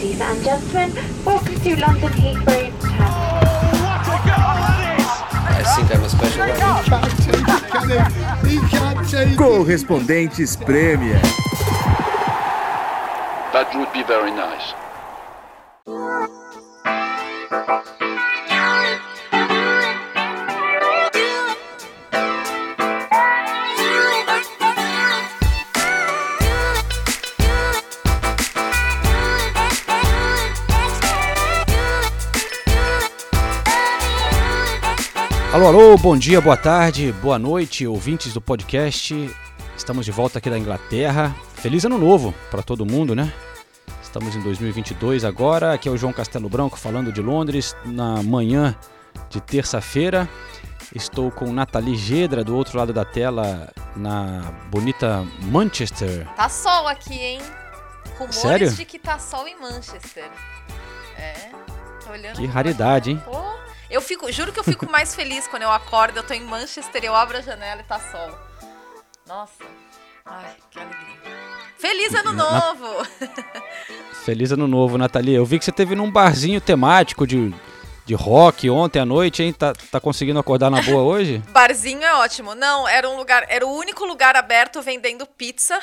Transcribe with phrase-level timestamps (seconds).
[0.00, 0.94] Ladies and gentlemen,
[1.26, 2.72] welcome to London Heathrow.
[5.44, 6.56] I think I'm a special one.
[9.36, 11.20] Correspondentes Premier.
[13.52, 14.72] That would be very nice.
[35.60, 39.14] Alô, alô, bom dia, boa tarde, boa noite, ouvintes do podcast.
[39.76, 41.36] Estamos de volta aqui da Inglaterra.
[41.52, 43.30] Feliz ano novo para todo mundo, né?
[44.02, 45.74] Estamos em 2022 agora.
[45.74, 48.74] Aqui é o João Castelo Branco falando de Londres na manhã
[49.28, 50.26] de terça-feira.
[50.94, 56.26] Estou com Nathalie Gedra do outro lado da tela na bonita Manchester.
[56.36, 57.42] Tá sol aqui, hein?
[58.14, 58.72] Rumores Sério?
[58.72, 60.24] de que tá sol em Manchester.
[61.18, 61.50] É,
[62.02, 62.36] tô olhando.
[62.36, 63.22] Que raridade, hein?
[63.26, 63.42] Pô,
[63.90, 67.04] eu fico, juro que eu fico mais feliz quando eu acordo, eu tô em Manchester,
[67.04, 68.38] eu abro a janela e tá sol.
[69.26, 69.64] Nossa.
[70.24, 71.20] Ai, que alegria.
[71.78, 72.86] Feliz ano novo!
[74.24, 75.34] Feliz ano novo, Nathalie.
[75.34, 77.54] Eu vi que você teve num barzinho temático de,
[78.06, 79.52] de rock ontem à noite, hein?
[79.52, 81.38] Tá, tá conseguindo acordar na boa hoje?
[81.50, 82.54] Barzinho é ótimo.
[82.54, 85.78] Não, era um lugar, era o único lugar aberto vendendo pizza.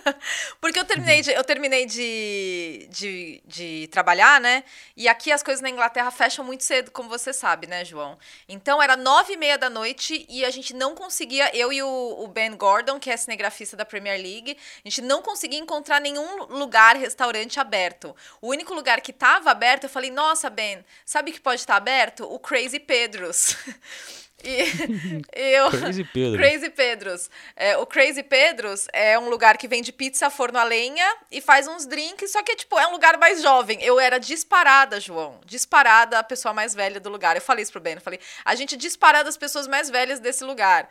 [0.60, 4.64] Porque eu terminei, de, eu terminei de, de, de trabalhar, né?
[4.96, 8.16] E aqui as coisas na Inglaterra fecham muito cedo, como você sabe, né, João?
[8.48, 12.24] Então era nove e meia da noite e a gente não conseguia, eu e o,
[12.24, 16.44] o Ben Gordon, que é cinegrafista da Premier League, a gente não conseguia encontrar nenhum
[16.44, 18.14] lugar, restaurante aberto.
[18.40, 22.24] O único lugar que tava aberto, eu falei, nossa, Ben, sabe que pode estar aberto?
[22.24, 23.56] O Crazy Pedros.
[24.44, 25.22] E
[25.56, 26.38] eu, Crazy Pedro.
[26.38, 27.30] Crazy Pedros.
[27.56, 31.66] É, o Crazy Pedros é um lugar que vende pizza, forno a lenha e faz
[31.66, 33.82] uns drinks, só que tipo, é um lugar mais jovem.
[33.82, 35.40] Eu era disparada, João.
[35.44, 37.36] Disparada a pessoa mais velha do lugar.
[37.36, 40.44] Eu falei isso pro Ben, eu falei, a gente disparada as pessoas mais velhas desse
[40.44, 40.88] lugar.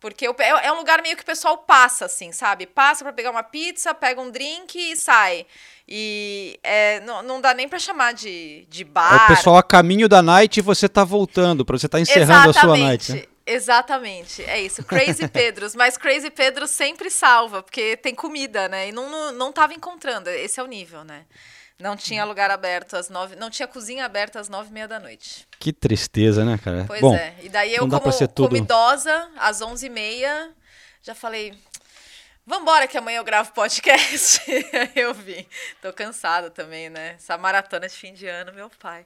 [0.00, 0.30] Porque é
[0.62, 2.66] é um lugar meio que o pessoal passa, assim, sabe?
[2.66, 5.44] Passa pra pegar uma pizza, pega um drink e sai.
[5.86, 9.24] E é, não, não dá nem pra chamar de, de É bar.
[9.24, 12.52] o pessoal a caminho da night e você tá voltando, pra você tá encerrando a
[12.52, 13.12] sua night.
[13.12, 13.24] Né?
[13.44, 14.84] Exatamente, é isso.
[14.84, 18.88] Crazy Pedros, mas Crazy Pedros sempre salva, porque tem comida, né?
[18.88, 20.28] E não, não, não tava encontrando.
[20.28, 21.24] Esse é o nível, né?
[21.78, 23.36] Não tinha lugar aberto às nove.
[23.36, 25.46] Não tinha cozinha aberta às nove e meia da noite.
[25.60, 26.84] Que tristeza, né, cara?
[26.86, 27.34] Pois Bom, é.
[27.40, 28.48] E daí eu, como, ser tudo.
[28.48, 30.50] como idosa, às onze e meia,
[31.02, 31.54] já falei.
[32.44, 34.40] Vambora, que amanhã eu gravo podcast.
[34.96, 35.44] Eu vim.
[35.82, 37.16] Tô cansada também, né?
[37.16, 39.04] Essa maratona de fim de ano, meu pai.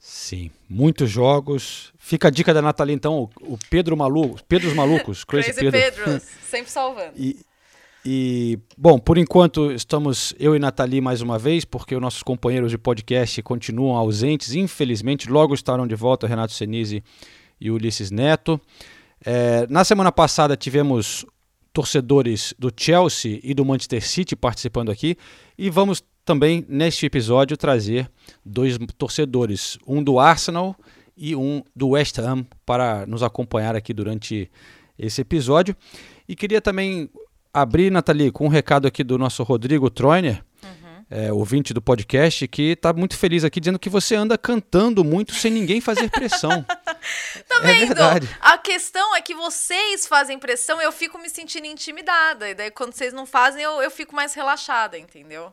[0.00, 1.92] Sim, muitos jogos.
[1.96, 6.04] Fica a dica da Nathalie, então, o Pedro Maluco, Pedros Malucos, Crazy, Crazy Pedro.
[6.04, 7.12] Pedros, sempre salvando.
[7.16, 7.38] E,
[8.04, 12.70] e, bom, por enquanto estamos eu e Nathalie mais uma vez, porque os nossos companheiros
[12.70, 14.54] de podcast continuam ausentes.
[14.54, 17.02] Infelizmente, logo estarão de volta Renato Senise
[17.58, 18.60] e Ulisses Neto.
[19.24, 21.24] É, na semana passada tivemos
[21.72, 25.16] torcedores do Chelsea e do Manchester City participando aqui
[25.56, 28.10] e vamos também neste episódio trazer
[28.44, 30.76] dois torcedores, um do Arsenal
[31.16, 34.50] e um do West Ham para nos acompanhar aqui durante
[34.98, 35.74] esse episódio.
[36.28, 37.10] E queria também
[37.54, 40.44] abrir, Nathalie, com um recado aqui do nosso Rodrigo Troiner,
[41.08, 45.32] é, ouvinte do podcast, que está muito feliz aqui dizendo que você anda cantando muito
[45.32, 46.64] sem ninguém fazer pressão.
[47.46, 47.88] Tá É vendo?
[47.88, 48.28] verdade.
[48.40, 52.48] A questão é que vocês fazem pressão eu fico me sentindo intimidada.
[52.48, 55.52] E daí, quando vocês não fazem, eu, eu fico mais relaxada, entendeu?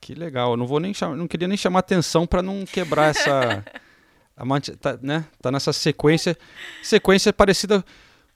[0.00, 0.50] Que legal.
[0.50, 3.64] Eu não vou nem chamar, não queria nem chamar atenção para não quebrar essa
[4.36, 4.44] a
[4.80, 5.24] tá, né?
[5.40, 6.36] Tá nessa sequência,
[6.82, 7.84] sequência parecida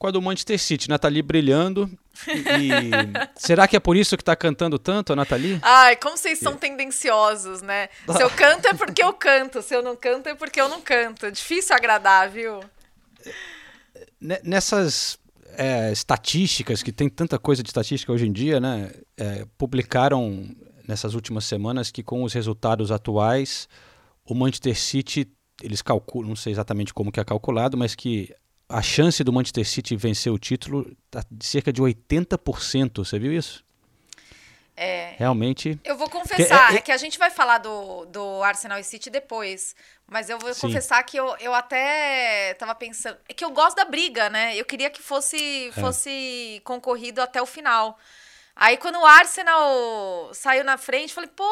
[0.02, 1.88] com a do Manchester City, Nathalie brilhando.
[2.26, 2.70] E,
[3.38, 5.60] será que é por isso que tá cantando tanto a Nathalie?
[5.62, 7.88] Ai, como vocês são tendenciosos, né?
[8.16, 10.80] Se eu canto é porque eu canto, se eu não canto é porque eu não
[10.80, 11.30] canto.
[11.30, 12.58] Difícil agradar, viu?
[14.20, 15.20] Ne- Nessas
[15.56, 18.90] é, estatísticas, que tem tanta coisa de estatística hoje em dia, né?
[19.16, 20.48] é, publicaram
[20.88, 23.68] nessas últimas semanas que com os resultados atuais,
[24.24, 25.30] o Manchester City,
[25.62, 28.34] eles calculam, não sei exatamente como que é calculado, mas que
[28.72, 33.04] a chance do Manchester City vencer o título está de cerca de 80%.
[33.04, 33.64] Você viu isso?
[34.76, 35.14] É.
[35.18, 35.78] Realmente.
[35.84, 38.84] Eu vou confessar, Que é- é, que a gente vai falar do, do Arsenal e
[38.84, 39.76] City depois.
[40.06, 40.62] Mas eu vou Sim.
[40.62, 43.16] confessar que eu, eu até tava pensando.
[43.28, 44.56] É que eu gosto da briga, né?
[44.56, 45.72] Eu queria que fosse, É.
[45.80, 47.98] fosse concorrido até o final.
[48.56, 51.44] Aí quando o Arsenal saiu na frente, eu falei, pô,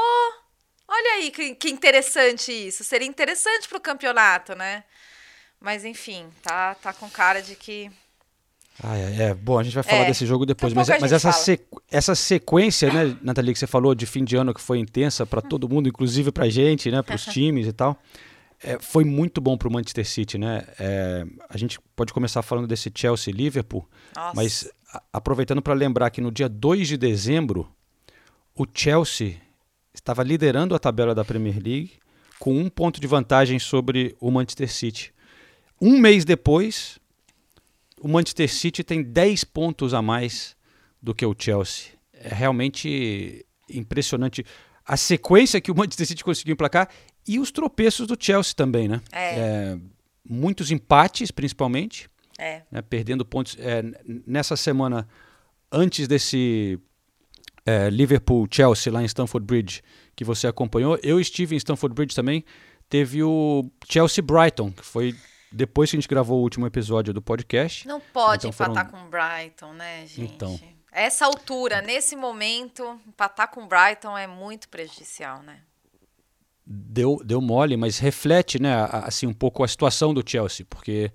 [0.89, 2.85] olha aí que, que interessante isso.
[2.85, 4.85] Seria interessante pro campeonato, né?
[5.61, 7.91] Mas enfim, tá, tá com cara de que
[8.83, 9.35] Ah, é, é.
[9.35, 10.07] Bom, a gente vai falar É.
[10.07, 13.95] desse jogo depois, mas, a mas essa, sequ- essa sequência, né, Nathalie, que você falou
[13.95, 17.25] de fim de ano que foi intensa para todo mundo, inclusive pra gente, né, pros
[17.27, 18.01] times e tal,
[18.63, 20.65] é, foi muito bom pro Manchester City, né?
[20.79, 23.87] É, a gente pode começar falando desse Chelsea-Liverpool,
[24.17, 24.33] Nossa.
[24.35, 27.71] mas a- aproveitando para lembrar que no dia 2 de dezembro,
[28.55, 29.37] o Chelsea
[29.93, 31.93] estava liderando a tabela da Premier League
[32.39, 35.13] com um ponto de vantagem sobre o Manchester City.
[35.81, 36.99] Um mês depois,
[38.01, 40.57] o Manchester City tem 10 pontos a mais
[41.03, 41.93] do que o Chelsea.
[42.13, 44.45] É realmente impressionante
[44.85, 46.89] a sequência que o Manchester City conseguiu emplacar
[47.27, 49.01] e os tropeços do Chelsea também, né?
[49.13, 49.79] É.
[50.29, 52.63] muitos empates, principalmente É.
[52.71, 53.57] né, perdendo pontos.
[53.59, 53.83] É,
[54.27, 55.09] nessa semana,
[55.73, 56.79] antes desse
[57.65, 59.83] é, Liverpool-Chelsea lá em Stamford Bridge,
[60.17, 62.45] que você acompanhou, eu estive em Stamford Bridge também.
[62.89, 65.15] Teve o Chelsea-Brighton, que foi
[65.53, 67.87] depois que a gente gravou o último episódio do podcast.
[67.87, 70.35] Não pode Então foram- empatar com o Brighton, né, gente?
[70.35, 70.61] Então.
[70.93, 75.59] Essa altura, nesse momento, empatar com o Brighton é muito prejudicial, né?
[76.67, 81.11] Deu, deu mole, mas reflete né, assim, um pouco a situação do Chelsea, porque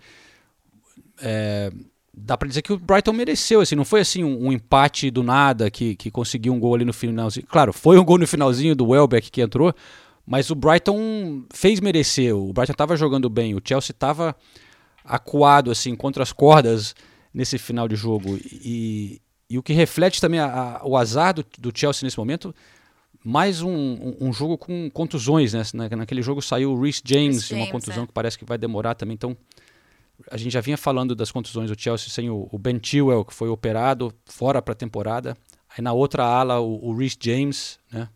[1.22, 1.72] é,
[2.14, 5.24] dá para dizer que o Brighton mereceu, assim, não foi assim um, um empate do
[5.24, 7.46] nada que, que conseguiu um gol ali no finalzinho.
[7.48, 9.74] Claro, foi um gol no finalzinho do Welbeck que entrou,
[10.26, 12.36] mas o Brighton fez merecer.
[12.36, 14.36] O Brighton estava jogando bem, o Chelsea estava
[15.04, 16.96] acuado assim contra as cordas
[17.34, 21.46] nesse final de jogo e, e o que reflete também a- a- o azar do,
[21.60, 22.54] do Chelsea nesse momento.
[23.24, 25.62] Mais um, um- um jogo com contusões, né?
[25.74, 28.08] Na- Naquele jogo saiu o Reece James, Reece uma contusão é.
[28.08, 29.16] que parece que vai demorar também.
[29.16, 29.36] Então,
[30.32, 33.34] a gente já vinha falando das contusões do Chelsea sem o, o Ben Chilwell, que
[33.34, 35.36] foi operado fora para a temporada.
[35.76, 38.08] Aí na outra ala, o, o Reece James, né?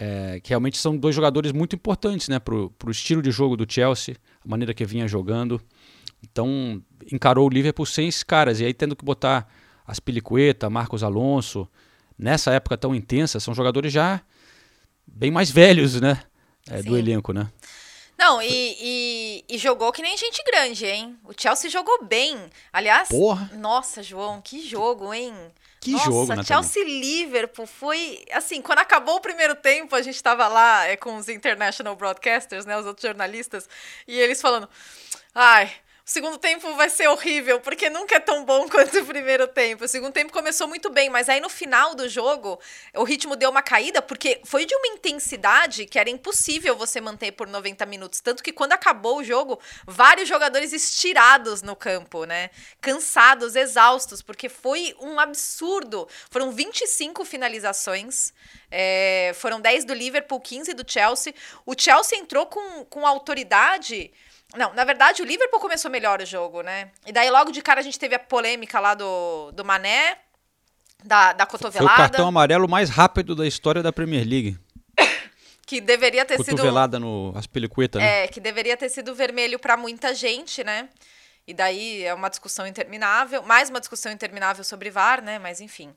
[0.00, 3.70] É, que realmente são dois jogadores muito importantes né, para o estilo de jogo do
[3.70, 5.60] Chelsea, a maneira que vinha jogando.
[6.22, 6.82] Então,
[7.12, 8.60] encarou o Liverpool sem esses caras.
[8.60, 9.46] E aí, tendo que botar
[9.86, 11.68] Aspilicueta, Marcos Alonso,
[12.18, 14.20] nessa época tão intensa, são jogadores já
[15.06, 16.22] bem mais velhos né,
[16.68, 17.32] é, do elenco.
[17.32, 17.46] Né?
[18.18, 21.16] Não, e, e- e jogou que nem gente grande, hein?
[21.24, 22.38] O Chelsea jogou bem.
[22.72, 23.50] Aliás, Porra.
[23.54, 25.34] nossa, João, que jogo, hein?
[25.84, 26.46] Que nossa, jogo, Nathalie.
[26.46, 31.16] Chelsea Liverpool foi assim, quando acabou o primeiro tempo, a gente tava lá é, com
[31.16, 33.68] os international broadcasters, né, os outros jornalistas,
[34.08, 34.66] e eles falando:
[35.34, 35.70] "Ai,
[36.06, 39.86] o segundo tempo vai ser horrível, porque nunca é tão bom quanto o primeiro tempo.
[39.86, 42.60] O segundo tempo começou muito bem, mas aí no final do jogo,
[42.94, 47.32] o ritmo deu uma caída, porque foi de uma intensidade que era impossível você manter
[47.32, 48.20] por 90 minutos.
[48.20, 52.50] Tanto que quando acabou o jogo, vários jogadores estirados no campo, né?
[52.82, 56.06] Cansados, exaustos, porque foi um absurdo.
[56.30, 58.30] Foram 25 finalizações,
[58.70, 61.34] é, foram 10 do Liverpool, 15 do Chelsea.
[61.64, 64.12] O Chelsea entrou com, com autoridade.
[64.56, 66.90] Não, na verdade, o Liverpool começou melhor o jogo, né?
[67.06, 70.18] E daí, logo de cara, a gente teve a polêmica lá do, do Mané,
[71.04, 74.58] da, da Foi o cotovelada, cartão amarelo mais rápido da história da Premier League.
[75.66, 76.50] que deveria ter sido.
[76.50, 78.24] Cotovelada no Aspilicueta, né?
[78.24, 80.88] É, que deveria ter sido vermelho para muita gente, né?
[81.46, 85.38] E daí é uma discussão interminável, mais uma discussão interminável sobre VAR, né?
[85.38, 85.94] Mas enfim.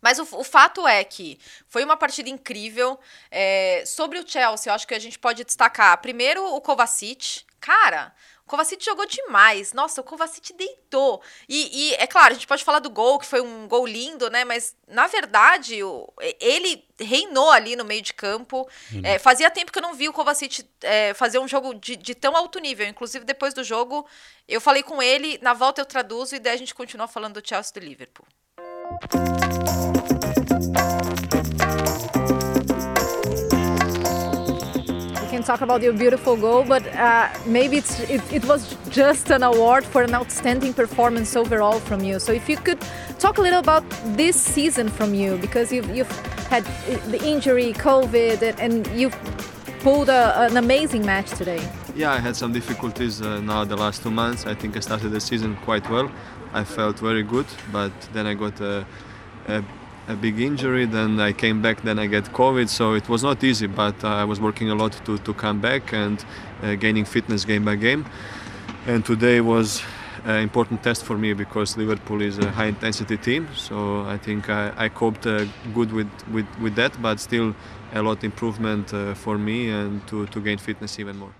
[0.00, 1.38] Mas o, o fato é que
[1.68, 2.98] foi uma partida incrível.
[3.30, 7.44] É, sobre o Chelsea, eu acho que a gente pode destacar primeiro o Kovacic.
[7.60, 8.10] Cara,
[8.46, 9.74] o Kovacic jogou demais.
[9.74, 11.20] Nossa, o Kovacic deitou.
[11.46, 14.30] E, e, é claro, a gente pode falar do gol, que foi um gol lindo,
[14.30, 14.44] né?
[14.46, 16.10] Mas, na verdade, o-
[16.40, 18.66] ele reinou ali no meio de campo.
[19.04, 22.14] É, fazia tempo que eu não vi o Kovacic é, fazer um jogo de, de
[22.14, 22.86] tão alto nível.
[22.86, 24.06] Inclusive, depois do jogo,
[24.48, 27.46] eu falei com ele, na volta eu traduzo, e daí a gente continua falando do
[27.46, 28.26] Chelsea do Liverpool.
[35.40, 39.84] Can talk about your beautiful goal, but uh, maybe it, it was just an award
[39.84, 42.18] for an outstanding performance overall from you.
[42.18, 42.80] So if you could
[43.18, 43.84] talk a little about
[44.20, 46.14] this season from you, because you've, you've
[46.48, 46.64] had
[47.14, 49.16] the injury, COVID, and, and you've
[49.80, 51.62] pulled a, an amazing match today.
[51.96, 54.46] Yeah, I had some difficulties uh, now the last two months.
[54.46, 56.10] I think I started the season quite well.
[56.52, 58.86] I felt very good, but then I got a,
[59.48, 59.64] a,
[60.10, 60.86] a big injury.
[60.86, 61.82] Then I came back.
[61.82, 63.66] Then I get COVID, so it was not easy.
[63.66, 66.24] But I was working a lot to, to come back and
[66.62, 68.04] uh, gaining fitness game by game.
[68.86, 69.82] And today was
[70.24, 73.48] an important test for me because Liverpool is a high intensity team.
[73.54, 77.54] So I think I, I coped uh, good with, with, with that, but still
[77.92, 81.32] a lot improvement uh, for me and to, to gain fitness even more.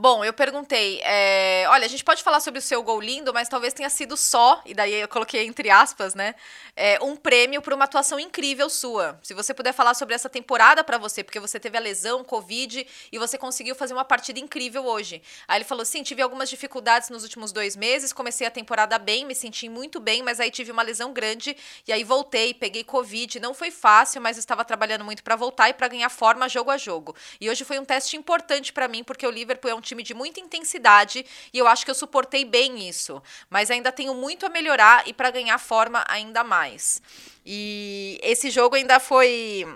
[0.00, 3.48] Bom, eu perguntei, é, olha, a gente pode falar sobre o seu gol lindo, mas
[3.48, 6.36] talvez tenha sido só, e daí eu coloquei entre aspas, né,
[6.76, 9.18] é, um prêmio por uma atuação incrível sua.
[9.24, 12.86] Se você puder falar sobre essa temporada para você, porque você teve a lesão, Covid,
[13.10, 15.20] e você conseguiu fazer uma partida incrível hoje.
[15.48, 19.26] Aí ele falou, sim, tive algumas dificuldades nos últimos dois meses, comecei a temporada bem,
[19.26, 21.56] me senti muito bem, mas aí tive uma lesão grande,
[21.88, 25.74] e aí voltei, peguei Covid, não foi fácil, mas estava trabalhando muito para voltar e
[25.74, 27.16] para ganhar forma jogo a jogo.
[27.40, 30.14] E hoje foi um teste importante para mim, porque o Liverpool é um time de
[30.14, 33.22] muita intensidade e eu acho que eu suportei bem isso.
[33.48, 37.02] Mas ainda tenho muito a melhorar e para ganhar forma ainda mais.
[37.44, 39.66] E esse jogo ainda foi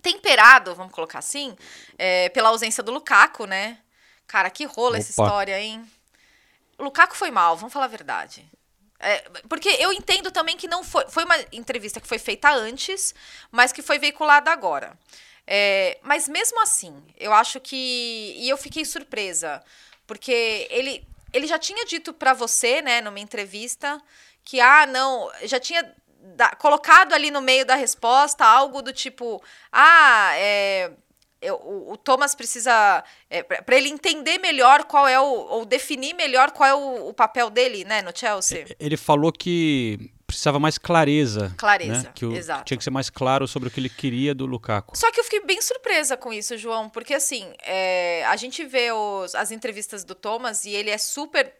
[0.00, 1.54] temperado, vamos colocar assim,
[1.98, 3.78] é, pela ausência do Lukaku, né?
[4.26, 5.84] Cara, que rola essa história, hein?
[6.78, 8.48] O Lukaku foi mal, vamos falar a verdade.
[8.98, 11.08] É, porque eu entendo também que não foi.
[11.08, 13.14] Foi uma entrevista que foi feita antes,
[13.50, 14.96] mas que foi veiculada agora.
[15.52, 18.34] É, mas mesmo assim, eu acho que.
[18.36, 19.60] E eu fiquei surpresa,
[20.06, 24.00] porque ele, ele já tinha dito para você, né, numa entrevista,
[24.44, 25.92] que, ah, não, já tinha
[26.36, 29.42] da, colocado ali no meio da resposta algo do tipo,
[29.72, 30.92] ah, é
[31.42, 36.14] eu, o, o, Thomas precisa é, para ele entender melhor qual é o ou definir
[36.14, 38.66] melhor qual é o, o, papel dele, né, no Chelsea.
[38.78, 41.54] Ele falou que precisava mais clareza.
[41.56, 42.12] Clareza, né?
[42.14, 42.64] que o, exato.
[42.64, 44.96] Tinha que ser mais claro sobre o que ele queria do Lukaku.
[44.96, 48.92] Só que eu fiquei bem surpresa com isso, João, porque assim, é, a gente vê
[48.92, 51.52] os, as entrevistas do Thomas e ele é super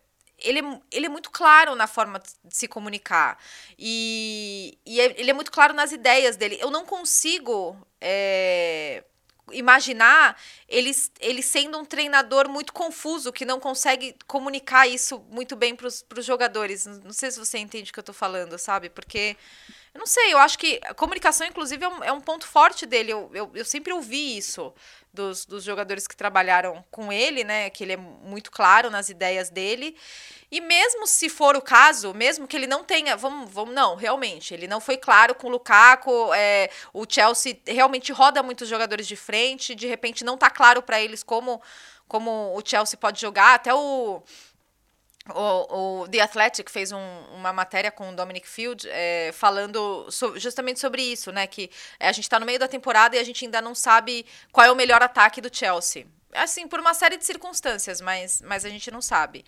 [0.42, 3.38] ele, é ele é muito claro na forma de se comunicar.
[3.78, 6.56] E, e é, ele é muito claro nas ideias dele.
[6.60, 9.04] Eu não consigo é,
[9.52, 10.36] imaginar
[10.68, 10.90] ele,
[11.20, 16.04] ele sendo um treinador muito confuso, que não consegue comunicar isso muito bem para os
[16.24, 16.86] jogadores.
[16.86, 18.88] Não sei se você entende o que eu estou falando, sabe?
[18.90, 19.36] Porque,
[19.92, 22.86] eu não sei, eu acho que a comunicação, inclusive, é um, é um ponto forte
[22.86, 23.12] dele.
[23.12, 24.72] Eu, eu, eu sempre ouvi isso
[25.12, 27.68] dos, dos jogadores que trabalharam com ele, né?
[27.70, 29.96] Que ele é muito claro nas ideias dele.
[30.50, 34.52] E mesmo se for o caso, mesmo que ele não tenha, vamos, vamos não, realmente,
[34.52, 39.14] ele não foi claro com o Lukaku, é, o Chelsea realmente roda muitos jogadores de
[39.14, 41.62] frente, de repente não tá claro para eles como,
[42.08, 44.20] como o Chelsea pode jogar, até o
[45.34, 46.98] o, o The Athletic fez um,
[47.34, 51.46] uma matéria com o Dominic Field é, falando so, justamente sobre isso, né?
[51.46, 54.66] Que a gente está no meio da temporada e a gente ainda não sabe qual
[54.66, 56.06] é o melhor ataque do Chelsea.
[56.32, 59.44] Assim, por uma série de circunstâncias, mas, mas a gente não sabe.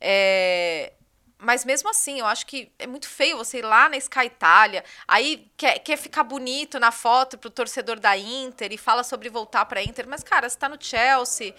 [0.00, 0.92] É,
[1.38, 4.82] mas mesmo assim, eu acho que é muito feio você ir lá na Sky Itália,
[5.06, 9.64] aí quer, quer ficar bonito na foto pro torcedor da Inter e fala sobre voltar
[9.66, 10.06] pra Inter.
[10.08, 11.54] Mas, cara, você tá no Chelsea.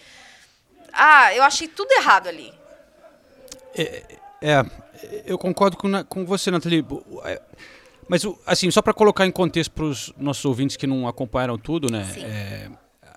[0.92, 2.54] Ah, eu achei tudo errado ali.
[3.78, 4.04] É,
[4.42, 4.66] é
[5.26, 6.86] eu concordo com, com você, Nathalie.
[7.26, 7.42] É,
[8.10, 11.92] mas, assim, só para colocar em contexto para os nossos ouvintes que não acompanharam tudo,
[11.92, 12.08] né?
[12.18, 12.70] É,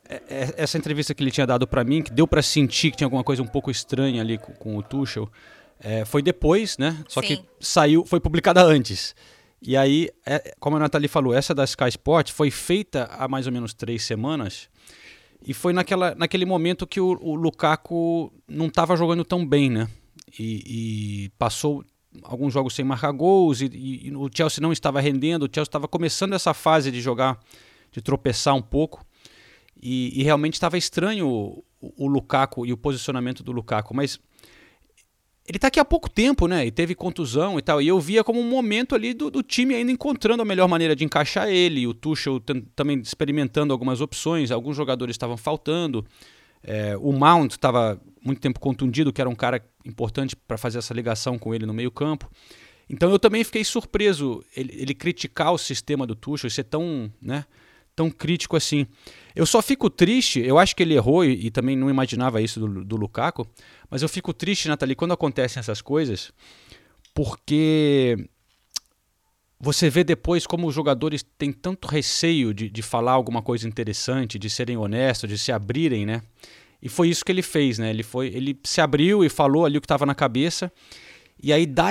[0.08, 2.96] é, é, essa entrevista que ele tinha dado para mim, que deu para sentir que
[2.96, 5.30] tinha alguma coisa um pouco estranha ali com, com o Tuchel,
[5.78, 6.96] é, foi depois, né?
[7.08, 7.26] Só Sim.
[7.26, 9.14] que saiu, foi publicada antes.
[9.62, 13.46] E aí, é, como a Nathalie falou, essa da Sky Sport foi feita há mais
[13.46, 14.68] ou menos três semanas.
[15.46, 19.88] E foi naquela, naquele momento que o, o Lukaku não estava jogando tão bem, né?
[20.38, 21.84] E, e, passou
[22.22, 25.44] alguns jogos sem marcar gols e, e, e, o Chelsea não estava rendendo.
[25.44, 27.38] O Chelsea estava começando essa fase de jogar,
[27.90, 29.04] de tropeçar um pouco.
[29.82, 33.94] E, realmente estava estranho o, o, Lukaku e o posicionamento do Lukaku.
[33.94, 34.20] Mas
[35.46, 36.66] ele está aqui há pouco tempo, né?
[36.66, 37.80] E teve contusão e tal.
[37.80, 40.94] E eu via como um momento ali do, do time ainda encontrando a melhor maneira
[40.94, 41.86] de encaixar ele.
[41.86, 42.40] O Tuchel
[42.76, 44.50] também experimentando algumas opções.
[44.50, 46.04] Alguns jogadores estavam faltando.
[46.62, 50.94] É, o Mount estava muito tempo contundido, que era um cara importante para fazer essa
[50.94, 52.30] ligação com ele no meio-campo.
[52.88, 57.44] Então eu também fiquei surpreso ele, ele, criticar o sistema do Tuchel, ser tão, né,
[57.94, 58.86] tão crítico assim.
[59.34, 62.58] Eu só fico triste, eu acho que ele errou e, e também não imaginava isso
[62.58, 63.46] do, do, Lukaku,
[63.88, 66.32] mas eu fico triste, Nathalie, quando acontecem essas coisas,
[67.14, 68.28] porque
[69.60, 74.38] você vê depois como os jogadores têm tanto receio de, de falar alguma coisa interessante,
[74.38, 76.22] de serem honestos, de se abrirem, né?
[76.82, 77.90] E foi isso que ele fez, né?
[77.90, 80.72] Ele foi, ele se abriu e falou ali o que estava na cabeça.
[81.42, 81.90] E aí dá,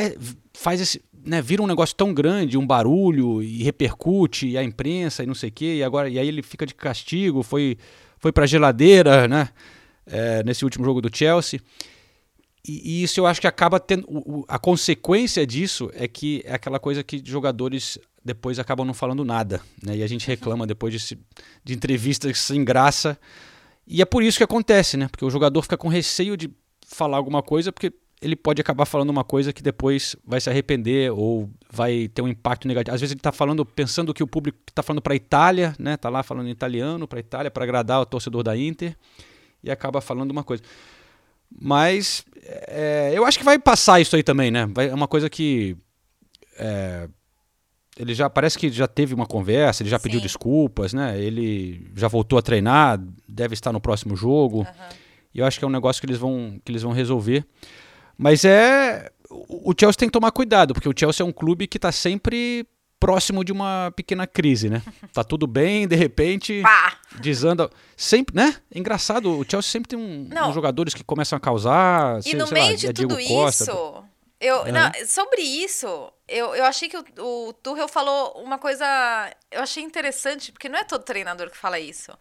[0.53, 5.23] faz esse, né, vira um negócio tão grande, um barulho e repercute e a imprensa
[5.23, 7.77] e não sei o quê, e agora e aí ele fica de castigo, foi
[8.17, 9.49] foi para geladeira, né?
[10.05, 11.61] É, nesse último jogo do Chelsea.
[12.67, 16.53] E, e, isso eu acho que acaba tendo o, a consequência disso é que é
[16.53, 19.97] aquela coisa que jogadores depois acabam não falando nada, né?
[19.97, 21.17] E a gente reclama depois de,
[21.63, 23.17] de entrevistas sem graça
[23.89, 25.07] e é por isso que acontece, né?
[25.07, 26.49] Porque o jogador fica com receio de
[26.85, 27.91] falar alguma coisa, porque
[28.21, 32.27] ele pode acabar falando uma coisa que depois vai se arrepender ou vai ter um
[32.27, 32.93] impacto negativo.
[32.93, 35.97] Às vezes ele está falando, pensando que o público está falando para a Itália, né?
[35.97, 38.95] Tá lá falando em italiano para a Itália para agradar o torcedor da Inter.
[39.63, 40.61] e acaba falando uma coisa.
[41.49, 44.67] Mas é, eu acho que vai passar isso aí também, né?
[44.67, 45.75] Vai, é uma coisa que.
[46.57, 47.09] é,
[47.99, 50.23] ele já parece que já teve uma conversa, ele já pediu Sim.
[50.25, 51.19] desculpas, né?
[51.21, 54.65] Ele já voltou a treinar, deve estar no próximo jogo.
[55.35, 57.45] E eu acho que é um negócio que eles vão, que eles vão resolver.
[58.17, 59.09] Mas é.
[59.47, 62.65] O Chelsea tem que tomar cuidado, porque o Chelsea é um clube que está sempre
[62.99, 64.81] próximo de uma pequena crise, né?
[65.13, 66.97] Tá tudo bem, de repente Pá!
[67.21, 67.69] desanda.
[67.95, 68.55] Sempre, né?
[68.73, 72.19] É engraçado, o Chelsea sempre tem um- uns jogadores que começam a causar.
[72.19, 73.63] E sei- no sei lá, meio de é tudo Costa.
[73.65, 74.03] isso,
[74.41, 74.71] eu, É.
[74.71, 77.03] não, sobre isso, eu, eu achei que o,
[77.47, 78.85] o Tuchel falou uma coisa,
[79.51, 82.11] eu achei interessante, porque não é todo treinador que fala isso.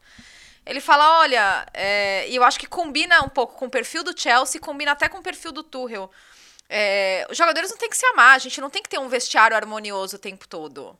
[0.66, 4.18] Ele fala, olha, é, e eu acho que combina um pouco com o perfil do
[4.18, 6.10] Chelsea, combina até com o perfil do Tuchel.
[6.68, 9.08] É, os jogadores não tem que se amar, a gente não tem que ter um
[9.08, 10.98] vestiário harmonioso o tempo todo.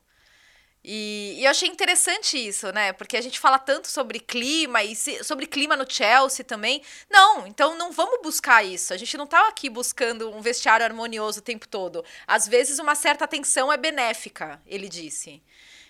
[0.91, 2.91] E, e eu achei interessante isso, né?
[2.93, 6.81] Porque a gente fala tanto sobre clima e se- sobre clima no Chelsea também.
[7.07, 8.91] Não, então não vamos buscar isso.
[8.91, 12.03] A gente não tá aqui buscando um vestiário harmonioso o tempo todo.
[12.25, 15.43] Às vezes uma certa atenção é benéfica, ele disse.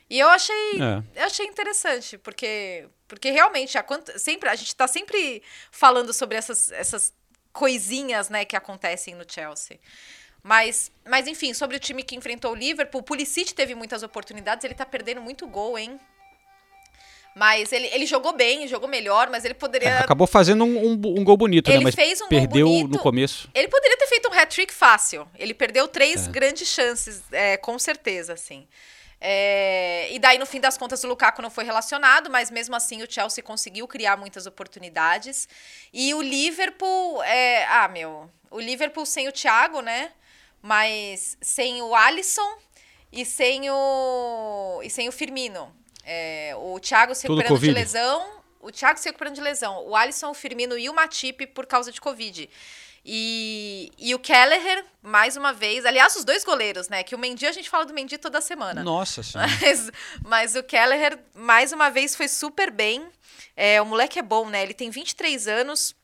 [0.10, 1.22] E eu achei, É.
[1.22, 5.42] eu achei interessante, porque, porque realmente a, quant- sempre, a gente tá sempre
[5.72, 7.14] falando sobre essas, essas
[7.54, 9.80] coisinhas né, que acontecem no Chelsea.
[10.44, 14.64] Mas, mas, enfim, sobre o time que enfrentou o Liverpool, o Pulisic teve muitas oportunidades,
[14.64, 16.00] ele tá perdendo muito gol, hein?
[17.36, 19.90] Mas ele, ele jogou bem, jogou melhor, mas ele poderia.
[19.90, 21.76] É, acabou fazendo um, um- um gol bonito, né?
[21.76, 22.90] Ele Mas fez um gol perdeu bonito.
[22.92, 23.50] no começo.
[23.54, 25.28] Ele poderia ter feito um hat-trick fácil.
[25.38, 26.32] Ele perdeu três É.
[26.32, 28.68] grandes chances, é, com certeza, assim.
[29.22, 33.04] É, e daí, no fim das contas, o Lukaku não foi relacionado, mas mesmo assim
[33.04, 35.48] o Chelsea conseguiu criar muitas oportunidades.
[35.94, 40.12] E o Liverpool, é, ah, meu, o Liverpool sem o Thiago, né?
[40.62, 42.58] Mas sem o Alisson
[43.12, 45.74] e sem o e sem o Firmino.
[46.04, 47.80] É, o Thiago se Tudo recuperando de Covid.
[47.80, 51.66] lesão, o Thiago se recuperando de lesão, o Alisson, o Firmino e o Matip por
[51.66, 52.50] causa de Covid.
[53.06, 57.02] E, e o Kelleher, mais uma vez, aliás, os dois goleiros, né?
[57.02, 58.84] Que o Mendy, a gente fala do Mendy toda semana.
[58.84, 59.50] Nossa senhora.
[59.62, 59.92] Mas,
[60.24, 63.08] mas o Kelleher, mais uma vez, foi super bem.
[63.56, 64.62] É, o moleque é bom, né?
[64.62, 65.96] Ele tem 23 anos.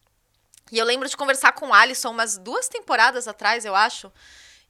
[0.71, 4.11] E eu lembro de conversar com o Alisson umas duas temporadas atrás, eu acho.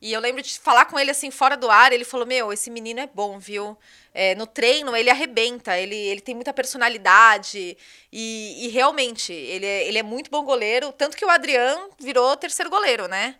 [0.01, 1.91] E eu lembro de falar com ele assim, fora do ar.
[1.91, 3.77] Ele falou: Meu, esse menino é bom, viu?
[4.13, 5.77] É, no treino, ele arrebenta.
[5.77, 7.77] Ele, ele tem muita personalidade.
[8.11, 10.91] E, e realmente, ele é, ele é muito bom goleiro.
[10.91, 13.35] Tanto que o Adriano virou terceiro goleiro, né?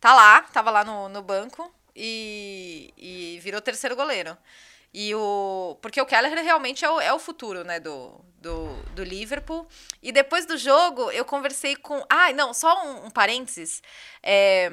[0.00, 1.72] Tá lá, tava lá no, no banco.
[1.94, 4.36] E, e virou terceiro goleiro.
[4.92, 5.76] E o.
[5.82, 9.66] Porque o Keller realmente é o, é o futuro, né, do, do, do Liverpool.
[10.02, 12.02] E depois do jogo, eu conversei com.
[12.08, 13.82] Ah, não, só um, um parênteses.
[14.22, 14.70] É,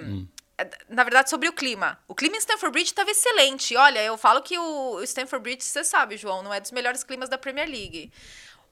[0.87, 1.99] Na verdade, sobre o clima.
[2.07, 3.75] O clima em Stamford Bridge estava excelente.
[3.75, 7.27] Olha, eu falo que o, Stamford Bridge, você sabe, João, não é dos melhores climas
[7.27, 8.11] da Premier League.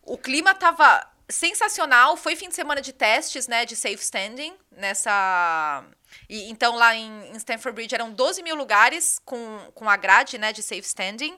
[0.04, 2.16] O clima tava sensacional.
[2.16, 5.84] Foi fim de semana de testes, né, de safe standing nessa.
[6.30, 10.38] E, então, lá em, em Stamford Bridge eram 12 mil lugares com, com a grade,
[10.38, 11.36] né, de safe standing.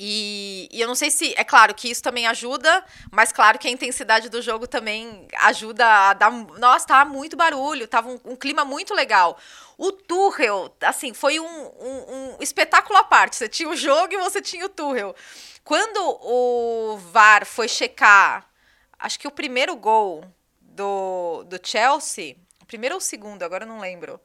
[0.00, 1.34] E, e eu não sei se.
[1.36, 5.84] É claro que isso também ajuda, mas claro que a intensidade do jogo também ajuda
[5.84, 6.30] a dar.
[6.30, 9.38] Nossa, tava muito barulho, tava um, um clima muito legal.
[9.76, 13.36] O Tuchel, assim, foi um, um, um espetáculo à parte.
[13.36, 15.14] Você tinha o jogo e você tinha o Tuchel.
[15.64, 18.48] Quando o VAR foi checar,
[18.98, 20.24] acho que o primeiro gol
[20.60, 24.20] do, do Chelsea, primeiro ou segundo, agora não lembro.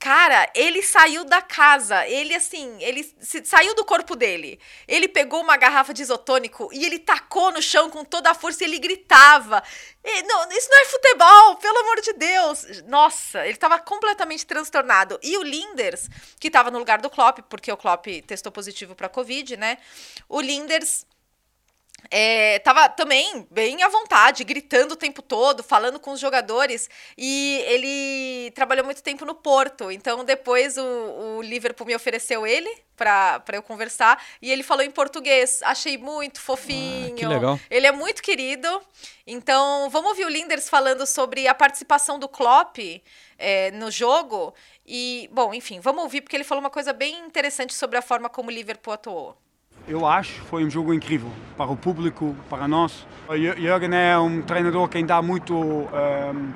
[0.00, 2.06] Cara, ele saiu da casa.
[2.06, 4.60] Ele, assim, ele se- saiu do corpo dele.
[4.86, 8.62] Ele pegou uma garrafa de isotônico e ele tacou no chão com toda a força
[8.62, 9.60] e ele gritava.
[10.04, 12.82] E, não, isso não é futebol, pelo amor de Deus.
[12.86, 15.18] Nossa, ele tava completamente transtornado.
[15.20, 16.08] E o Linders,
[16.38, 19.78] que tava no lugar do Klopp, porque o Klopp testou positivo pra Covid, né?
[20.28, 21.04] O Linders
[22.10, 26.88] é, tava também bem à vontade, gritando o tempo todo, falando com os jogadores.
[27.16, 29.90] E ele trabalhou muito tempo no Porto.
[29.90, 30.82] Então, depois o,
[31.38, 34.22] o Liverpool me ofereceu ele para eu conversar.
[34.40, 35.60] E ele falou em português.
[35.62, 37.12] Achei muito fofinho.
[37.12, 37.60] Ah, que legal.
[37.70, 38.68] Ele é muito querido.
[39.26, 42.78] Então, vamos ouvir o Linders falando sobre a participação do Klopp
[43.38, 44.54] é, no jogo.
[44.86, 48.30] E, bom, enfim, vamos ouvir, porque ele falou uma coisa bem interessante sobre a forma
[48.30, 49.36] como o Liverpool atuou.
[49.88, 53.06] Eu acho foi um jogo incrível para o público, para nós.
[53.28, 56.50] O Jürgen é um treinador que dá muito, ehm,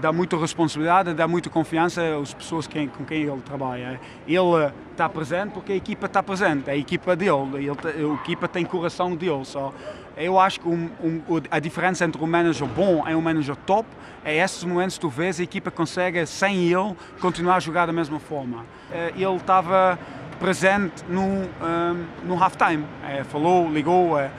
[0.00, 4.00] dá muita responsabilidade, dá muita confiança às pessoas quem, com quem ele trabalha.
[4.26, 8.48] Ele está presente porque a equipa está presente, é a equipa dele, ele, a equipa
[8.48, 9.44] tem coração dele.
[9.44, 9.72] Só.
[10.16, 13.86] Eu acho que um- um- a diferença entre um manager bom e um manager top
[14.24, 17.92] é esses momentos que tu vês a equipa consegue, sem ele, continuar a jogar da
[17.92, 18.64] mesma forma.
[18.90, 19.98] Eh, Ele estava
[20.38, 22.84] presente no, um, no halftime.
[23.08, 24.30] Eh, falou, ligou, eh,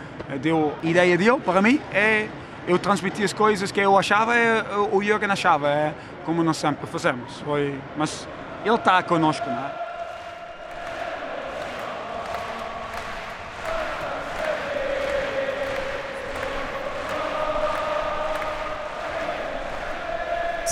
[0.41, 2.27] deu a ideia dele, para mim, é
[2.67, 6.85] eu transmiti as coisas que eu achava e o Jürgen achava, é como nós sempre
[6.85, 7.39] fazemos.
[7.41, 8.27] Foi, mas
[8.63, 9.88] ele está conosco, não é?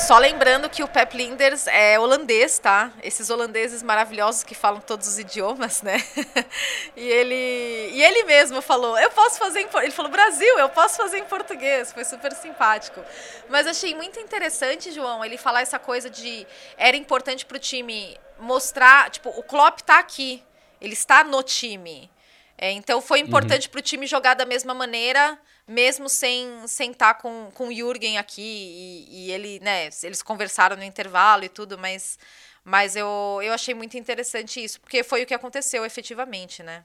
[0.05, 2.91] Só lembrando que o Pep Linders é holandês, tá?
[3.01, 5.97] Esses holandeses maravilhosos que falam todos os idiomas, né?
[6.95, 10.97] e ele e ele mesmo falou, eu posso fazer em ele falou Brasil, eu posso
[10.97, 11.91] fazer em português.
[11.91, 13.03] Foi super simpático.
[13.49, 16.45] Mas achei muito interessante, João, ele falar essa coisa de
[16.77, 20.43] era importante para o time mostrar, tipo, o Klopp tá aqui,
[20.79, 22.09] ele está no time.
[22.55, 23.71] É, então foi importante uhum.
[23.71, 28.17] para o time jogar da mesma maneira mesmo sem estar tá com, com o Jürgen
[28.17, 32.17] aqui e, e, ele, né, eles conversaram no intervalo e tudo, mas,
[32.63, 36.83] mas eu, eu achei muito interessante isso, porque foi o que aconteceu efetivamente, né?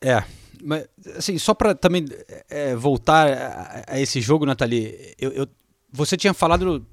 [0.00, 0.22] É,
[0.62, 2.06] mas assim, só para também
[2.48, 5.48] é, voltar a, a, esse jogo, Nathalie, eu, eu,
[5.92, 6.86] você tinha falado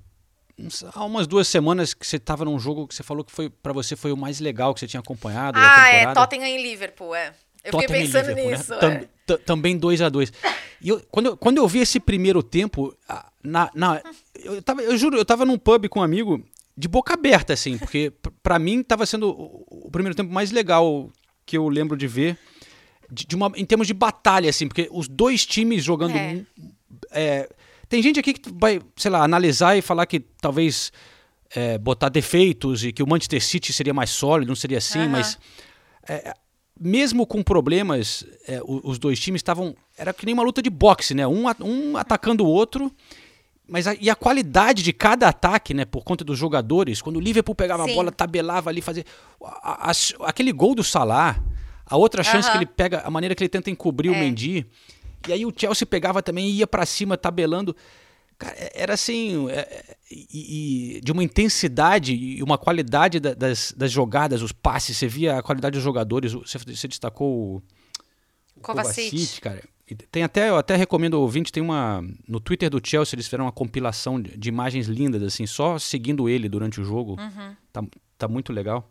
[0.94, 3.74] há umas duas semanas que você estava num jogo que você falou que foi para
[3.74, 5.60] você foi o mais legal que você tinha acompanhado.
[5.62, 7.34] Ah, é Tottenham e Liverpool, é.
[7.65, 8.45] Eu Tottenham fiquei pensando né?
[8.45, 8.71] nisso.
[8.75, 9.08] Né?
[9.28, 9.38] É.
[9.38, 10.32] Também 2 a 2
[10.82, 12.95] E eu, quando, eu, quando eu vi esse primeiro tempo,
[13.43, 14.01] na, na,
[14.36, 16.43] eu, tava, eu juro, eu tava num pub com um amigo
[16.78, 18.12] de boca aberta, assim, porque
[18.43, 21.10] para mim tava sendo o, o, primeiro tempo mais legal
[21.45, 22.38] que eu lembro de ver,
[23.10, 26.15] de, de uma, em termos de batalha, assim, porque os dois times jogando.
[26.15, 26.43] É.
[27.12, 27.49] É,
[27.88, 30.91] tem gente aqui que vai, sei lá, analisar e falar que talvez
[31.56, 35.39] é, botar defeitos e que o Manchester City seria mais sólido, não seria assim, mas.
[36.80, 39.76] Mesmo com problemas, é, os dois times estavam.
[39.98, 41.26] Era que nem uma luta de boxe, né?
[41.26, 42.92] Um, um atacando o outro.
[43.68, 45.86] Mas a, e a qualidade de cada ataque, né?
[45.86, 47.92] Por conta dos jogadores, quando o Liverpool pegava Sim.
[47.92, 49.06] a bola, tabelava ali, fazia.
[49.42, 49.94] A, a,
[50.28, 51.42] aquele gol do Salah,
[51.86, 54.12] a outra chance que ele pega, a maneira que ele tenta encobrir é.
[54.12, 54.66] o Mendy.
[55.28, 57.76] E aí o Chelsea pegava também e ia para cima, tabelando.
[58.38, 63.74] Cara, é, era assim, é, e, e, de uma intensidade e uma qualidade da, das,
[63.76, 67.63] das jogadas, os passes, você via a qualidade dos jogadores, você, você destacou o,
[68.62, 69.12] Kovacic.
[69.12, 69.63] Kovacic, cara.
[69.88, 73.28] E tem até, eu até recomendo ao ouvinte, tem uma, no Twitter do Chelsea eles
[73.28, 77.56] fizeram uma compilação de, de imagens lindas, assim, só seguindo ele durante o jogo, uhum.
[77.72, 77.84] tá,
[78.18, 78.89] tá muito legal.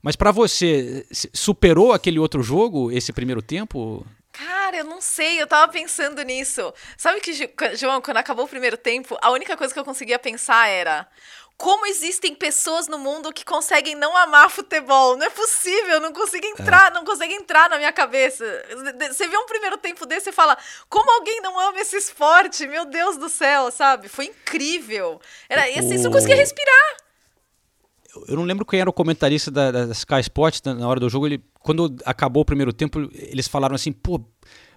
[0.00, 4.06] Mas para você, superou aquele outro jogo, esse primeiro tempo?
[4.72, 6.72] Cara, eu não sei, eu tava pensando nisso.
[6.96, 7.32] Sabe que,
[7.76, 11.06] João, quando acabou o primeiro tempo, a única coisa que eu conseguia pensar era
[11.58, 15.18] como existem pessoas no mundo que conseguem não amar futebol.
[15.18, 16.94] Não é possível, não consigo entrar, é.
[16.94, 18.44] não consegue entrar na minha cabeça.
[19.12, 20.56] Você vê um primeiro tempo desse e fala,
[20.88, 22.66] como alguém não ama esse esporte?
[22.66, 24.08] Meu Deus do céu, sabe?
[24.08, 25.20] Foi incrível.
[25.50, 27.01] Era, e assim, você não conseguia respirar
[28.28, 31.26] eu não lembro quem era o comentarista da, da Sky Sports na hora do jogo.
[31.26, 34.20] Ele, quando acabou o primeiro tempo, eles falaram assim, pô,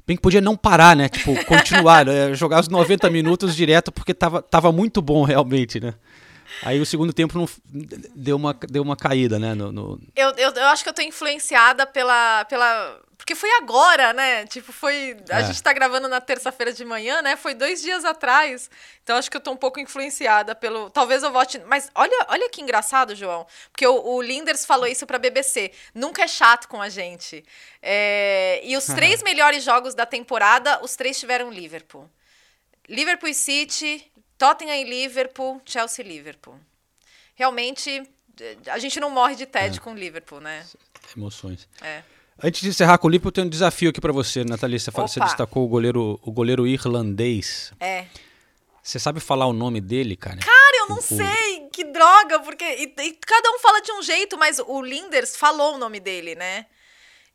[0.07, 1.09] bem que podia não parar, né?
[1.09, 2.33] Tipo, continuar, né?
[2.35, 5.93] jogar os 90 minutos direto, porque tava, tava muito bom realmente, né?
[6.61, 7.47] Aí o segundo tempo não,
[8.15, 9.53] deu, uma, deu uma caída, né?
[9.53, 9.99] No, no...
[10.15, 14.45] Eu, eu, eu acho que eu tô influenciada pela, pela, porque foi agora, né?
[14.45, 15.17] Tipo, foi.
[15.31, 15.45] A é.
[15.45, 17.35] gente tá gravando na terça-feira de manhã, né?
[17.35, 18.69] Foi dois dias atrás.
[19.03, 20.89] Então acho que eu tô um pouco influenciada pelo.
[20.89, 21.59] Talvez eu vote.
[21.65, 23.47] Mas olha, olha que engraçado, João.
[23.71, 25.71] Porque o, o Linders falou isso pra BBC.
[25.93, 27.43] Nunca é chato com a gente.
[27.81, 28.61] É...
[28.63, 32.09] E os três melhores jogos da temporada, os três tiveram Liverpool.
[32.87, 34.05] Liverpool e City,
[34.37, 36.59] Tottenham e Liverpool, Chelsea e Liverpool.
[37.35, 38.03] Realmente,
[38.67, 39.81] a gente não morre de TED é.
[39.81, 40.65] com Liverpool, né?
[41.15, 41.67] Emoções.
[41.81, 42.03] É.
[42.41, 44.79] Antes de encerrar com o Liverpool, eu tenho um desafio aqui para você, Nathalie.
[44.79, 47.71] Você, fala, você, destacou o goleiro, o goleiro irlandês.
[47.79, 48.07] É.
[48.83, 50.37] Você sabe falar o nome dele, cara?
[50.37, 51.67] Cara, eu não o, sei.
[51.71, 55.75] Que droga, porque e, e, cada um fala de um jeito, mas o Linders falou
[55.75, 56.65] o nome dele, né?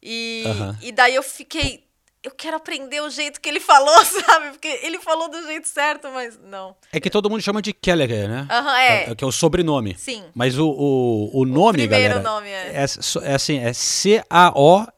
[0.03, 0.79] E, uh -huh.
[0.81, 1.85] e daí eu fiquei,
[2.23, 4.51] eu quero aprender o jeito que ele falou, sabe?
[4.51, 6.77] Porque ele falou do jeito certo, mas não.
[6.93, 8.47] É que todo mundo chama de Gallagher, né?
[8.51, 9.11] Aham, é.
[9.11, 9.15] é.
[9.15, 9.97] Que é o sobrenome.
[9.97, 10.23] Sim.
[10.35, 12.21] Mas o, o, o nome, o primeiro galera...
[12.21, 12.73] nome, é.
[12.75, 12.85] É,
[13.23, 14.91] é assim, é C-A-O-I-M-H-I-N.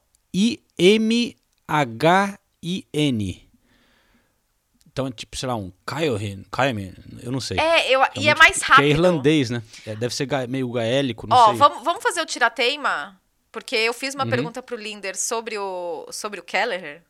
[4.92, 7.58] Então, tipo, sei lá, um Kyohin, Kyohin, eu não sei.
[7.58, 8.85] É, eu, é e é mais rápido.
[8.85, 9.62] Que é irlandês, né?
[9.87, 11.56] É, deve ser meio gaélico, não Ó, sei.
[11.56, 13.18] Vamos, vamos fazer o tirateima?
[13.50, 14.30] Porque eu fiz uma uhum.
[14.30, 17.02] pergunta pro Linder sobre o, sobre o Kelleher.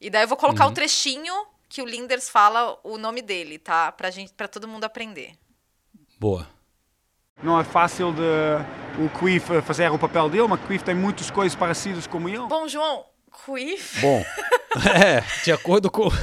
[0.00, 0.70] E daí eu vou colocar uhum.
[0.70, 1.34] o trechinho
[1.68, 3.90] que o Linders fala o nome dele, tá?
[3.90, 5.32] Pra, gente, pra todo mundo aprender.
[6.20, 6.48] Boa.
[7.42, 8.22] Não é fácil de
[9.02, 12.38] o Quif fazer o papel dele, mas Quif tem muitas coisas parecidas como ele.
[12.46, 13.04] Bom, João,
[13.44, 14.00] Quif...
[14.00, 14.24] Bom,
[14.88, 16.08] é, de acordo com...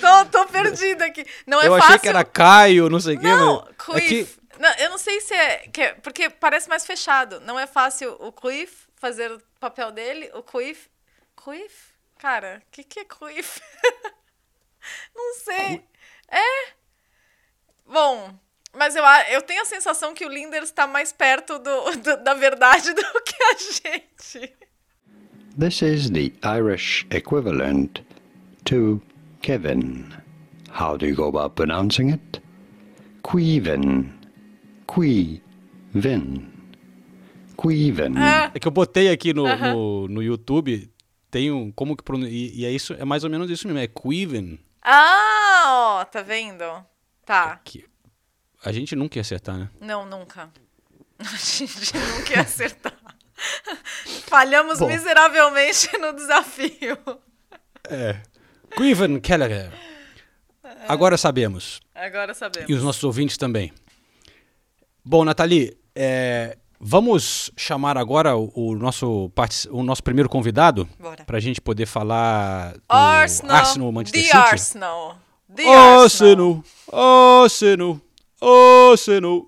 [0.00, 1.26] tô, tô perdida aqui.
[1.46, 1.86] Não é eu fácil...
[1.86, 3.26] achei que era Caio, não sei o quê.
[3.26, 3.96] Não, Quif...
[3.96, 4.26] É que...
[4.58, 5.94] Não, eu não sei se é, é...
[5.94, 7.40] Porque parece mais fechado.
[7.40, 10.88] Não é fácil o Quif fazer o papel dele, o Quif...
[11.36, 11.92] Quif?
[12.18, 13.60] Cara, o que, que é Cruyff?
[15.14, 15.82] Não sei.
[16.30, 16.72] É.
[17.86, 18.34] Bom,
[18.74, 22.22] mas eu, a- eu tenho a sensação que o Linders está mais perto do, do-
[22.24, 24.52] da verdade do que a gente.
[25.58, 28.00] This is the Irish equivalent
[28.64, 29.00] to
[29.42, 30.12] Kevin.
[30.70, 32.40] How do you go about pronouncing it?
[33.22, 34.12] Queven.
[34.86, 36.52] Queven.
[37.60, 38.14] Queven.
[38.54, 40.90] É que eu botei aqui no, no, no YouTube,
[41.30, 41.72] tem um.
[41.72, 42.04] Como que.
[42.26, 44.58] E, e é isso, é mais ou menos isso mesmo, é Quiven.
[44.82, 46.64] Ah, ó, tá vendo?
[47.26, 47.60] Tá.
[48.64, 49.68] A gente nunca ia acertar, né?
[49.80, 50.50] Não, nunca.
[51.18, 52.96] A gente nunca ia acertar.
[54.26, 54.86] Falhamos Bom.
[54.86, 56.98] miseravelmente no desafio.
[57.88, 58.20] É.
[58.76, 59.72] Quiven Kelleher.
[60.86, 61.80] Agora sabemos.
[61.94, 62.70] Agora sabemos.
[62.70, 63.72] E os nossos ouvintes também.
[65.04, 69.30] Bom, Nathalie, é, vamos chamar agora o, o nosso,
[69.70, 70.88] o nosso primeiro convidado
[71.26, 73.56] para a gente poder falar do Arsenal.
[73.56, 74.36] Arsenal Manchester The City.
[74.36, 75.16] Arsenal.
[75.54, 76.64] The Arsenal.
[76.92, 78.00] Arsenal,
[78.42, 79.46] Arsenal, Arsenal.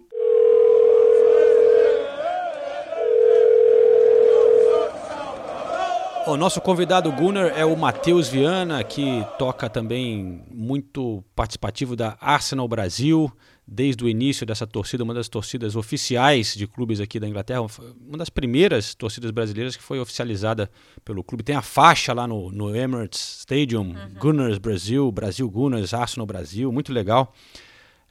[6.27, 12.69] O nosso convidado Gunnar é o Matheus Viana, que toca também muito participativo da Arsenal
[12.69, 13.33] Brasil,
[13.73, 17.61] desde o início dessa torcida, uma das torcidas oficiais de clubes aqui da Inglaterra,
[18.05, 20.69] uma das primeiras torcidas brasileiras que foi oficializada
[21.05, 21.45] pelo clube.
[21.45, 26.93] Tem a faixa lá no, no Emirates Stadium, Gunners Brasil, Brasil Gunners, Arsenal Brasil, muito
[26.93, 27.33] legal.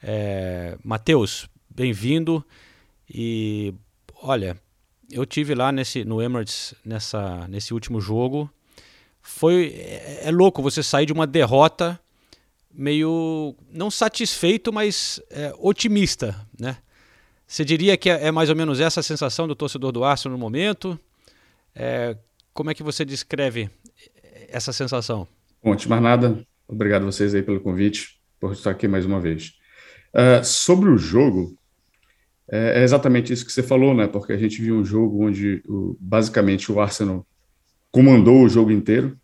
[0.01, 2.41] É, Matheus, bem-vindo.
[3.13, 3.73] E
[4.23, 4.57] olha,
[5.11, 8.49] eu tive lá nesse no Emirates nessa nesse último jogo.
[9.21, 11.99] Foi é, é louco você sair de uma derrota
[12.73, 16.77] meio não satisfeito, mas é, otimista, né?
[17.47, 20.37] Você diria que é, é mais ou menos essa a sensação do torcedor do Arsenal
[20.37, 20.99] no momento?
[21.75, 22.15] É,
[22.53, 23.69] como é que você descreve
[24.49, 25.27] essa sensação?
[25.63, 29.05] Bom, antes de mais nada, obrigado a vocês aí pelo convite, por estar aqui mais
[29.05, 29.53] uma vez.
[30.13, 31.57] Ah, sobre o jogo,
[32.51, 34.07] é, é exatamente isso que você falou, né?
[34.07, 37.25] Porque a gente viu um jogo onde o- basicamente o Arsenal
[37.91, 39.19] comandou o jogo inteiro,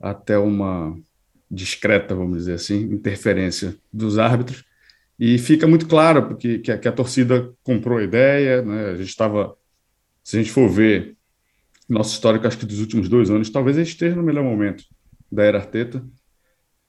[0.00, 0.96] até uma
[1.52, 4.64] discreta, vamos dizer assim, interferência dos árbitros.
[5.18, 8.90] E fica muito claro porque que a, que a torcida comprou a ideia, né?
[8.90, 9.54] A gente estava,
[10.24, 11.14] se a gente for ver
[11.88, 14.84] nosso histórico, acho que dos últimos dois anos, talvez a gente esteja no melhor momento
[15.30, 16.02] da era Arteta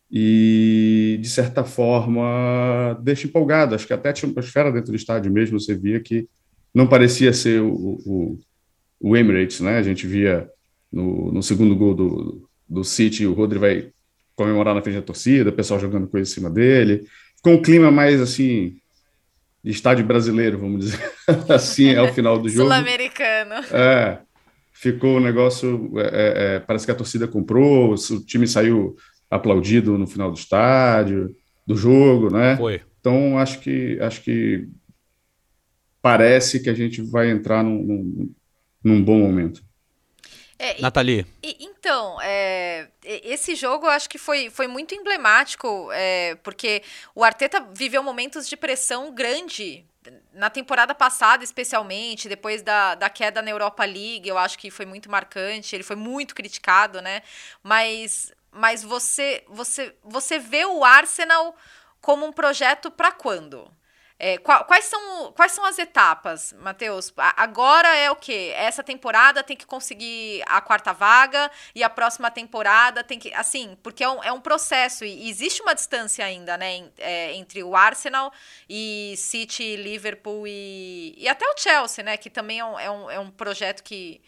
[0.10, 3.76] e, de certa forma, deixa empolgado.
[3.76, 6.28] Acho que até a atmosfera dentro do estádio mesmo, você via que
[6.74, 8.40] não parecia ser o, o,
[9.00, 9.78] o Emirates, né?
[9.78, 10.50] A gente via
[10.92, 13.94] no, no segundo gol do, do City, o Rodri vai
[14.36, 17.06] comemorar na frente da torcida, o pessoal jogando coisa em cima dele.
[17.38, 18.78] Ficou um clima mais, assim,
[19.64, 21.00] de estádio brasileiro, vamos dizer
[21.50, 22.64] assim, ao final do jogo.
[22.64, 23.56] Sul-americano.
[23.72, 24.20] É,
[24.74, 25.92] ficou o negócio.
[25.98, 28.96] é, é, é, parece que a torcida comprou, o time saiu
[29.30, 32.58] aplaudido no final do estádio, do jogo, né?
[32.58, 32.82] Foi.
[33.00, 34.68] Então acho que acho que
[36.02, 38.34] parece que a gente vai entrar num, num,
[38.84, 39.64] num bom momento.
[40.64, 41.26] É, Nathalie.
[41.44, 46.82] E- então, é, esse jogo eu acho que foi, foi muito emblemático, é, porque
[47.14, 49.86] o Arteta viveu momentos de pressão grande
[50.34, 54.86] na temporada passada, especialmente, depois da, da queda na Europa League, eu acho que foi
[54.86, 57.22] muito marcante, ele foi muito criticado, né?
[57.62, 61.56] Mas, mas você, você, você vê o Arsenal
[62.02, 63.70] como um projeto para quando?
[64.20, 67.12] É, qua- quais, são, quais são as etapas, Matheus?
[67.18, 68.54] Agora é o quê?
[68.56, 73.34] Essa temporada tem que conseguir a quarta vaga e a próxima temporada tem que.
[73.34, 76.90] Assim, porque é um, é um processo e existe uma distância ainda, né?
[76.98, 78.32] é, entre o Arsenal
[78.70, 82.16] e City, Liverpool e, e até o Chelsea, né?
[82.16, 84.22] Que também é um, é um, é um projeto que.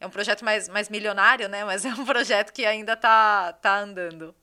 [0.00, 1.64] É um projeto mais, mais milionário, né?
[1.64, 4.34] Mas é um projeto que ainda tá, tá andando.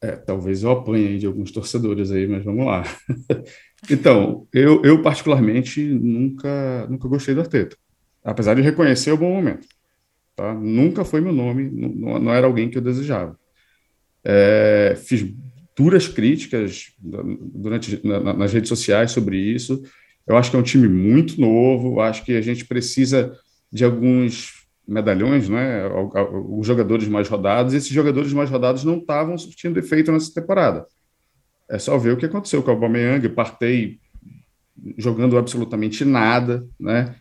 [0.00, 2.82] É, talvez eu apanhe de alguns torcedores aí, mas vamos lá.
[3.90, 7.76] Então, eu, eu particularmente nunca, nunca gostei do Arteta,
[8.24, 9.66] apesar de reconhecer o bom momento.
[10.36, 10.54] Tá?
[10.54, 13.38] Nunca foi meu nome, não, não era alguém que eu desejava.
[14.24, 15.24] É, fiz
[15.76, 19.82] duras críticas durante na- na- nas redes sociais sobre isso.
[20.26, 23.32] Eu acho que é um time muito novo, acho que a gente precisa
[23.72, 24.52] de alguns
[24.86, 25.88] medalhões, né?
[26.50, 30.86] Os jogadores mais rodados, e esses jogadores mais rodados não estavam surtindo efeito nessa temporada.
[31.72, 33.98] É só ver o que aconteceu com o Aubameyang, Partey
[34.98, 37.14] jogando absolutamente nada, né?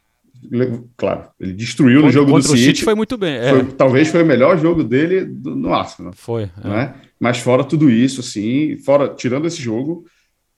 [0.98, 2.58] Claro, ele destruiu no Contra- jogo do City.
[2.66, 3.50] City foi muito bem, é.
[3.52, 6.14] Foi- talvez foi o melhor jogo dele do- no Arsenal.
[6.14, 6.50] Foi.
[6.64, 6.68] é.
[6.68, 6.96] Né?
[7.20, 10.06] Mas fora tudo isso, assim, fora tirando esse jogo,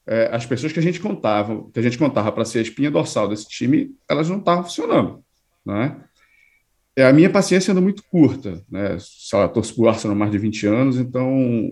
[0.07, 2.89] é, as pessoas que a gente contava, que a gente contava para ser a espinha
[2.89, 5.19] dorsal desse time, elas não estavam funcionando,
[5.65, 5.97] né?
[6.95, 8.97] é, a minha paciência anda muito curta, né?
[8.99, 11.27] Sei lá, torço Arsenal há mais de 20 anos, então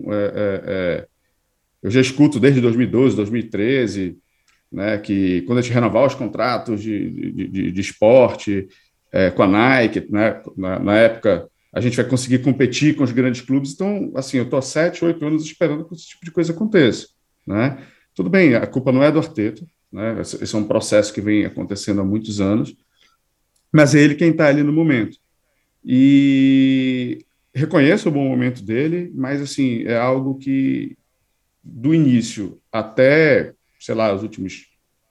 [0.08, 1.06] é, é, é,
[1.82, 4.16] eu já escuto desde 2012, 2013,
[4.70, 8.68] né, que quando a gente renovar os contratos de, de, de, de esporte
[9.12, 13.12] é, com a Nike, né, na, na, época a gente vai conseguir competir com os
[13.12, 16.30] grandes clubes, então, assim, eu estou há sete, oito anos esperando que esse tipo de
[16.30, 17.08] coisa aconteça,
[17.46, 17.82] né?
[18.14, 20.20] Tudo bem, a culpa não é do Arteta, né?
[20.20, 22.74] Esse é um processo que vem acontecendo há muitos anos,
[23.72, 25.16] mas é ele quem está ali no momento.
[25.82, 30.96] E reconheço o bom momento dele, mas assim, é algo que
[31.62, 34.66] do início até, sei lá, os últimos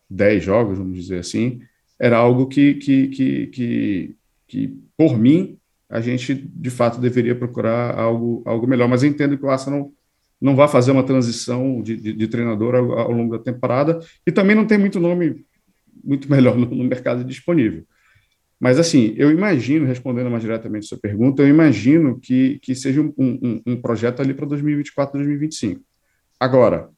[0.10, 1.62] dez jogos, vamos dizer assim,
[2.00, 4.16] era algo que, que, que, que,
[4.48, 5.58] que por mim,
[5.90, 8.88] a gente de fato deveria procurar algo, algo melhor.
[8.88, 9.92] Mas eu entendo que o Arsenal
[10.40, 14.32] não vai fazer uma transição de, de, de treinador ao, ao, longo da temporada e
[14.32, 15.46] também não tem muito nome
[16.04, 17.84] muito melhor no, no mercado disponível.
[18.60, 23.02] Mas, assim, eu imagino, respondendo mais diretamente a sua pergunta, eu imagino que, que seja
[23.02, 25.82] um, um, um projeto ali para 2024, 2025.
[26.42, 26.90] Agora,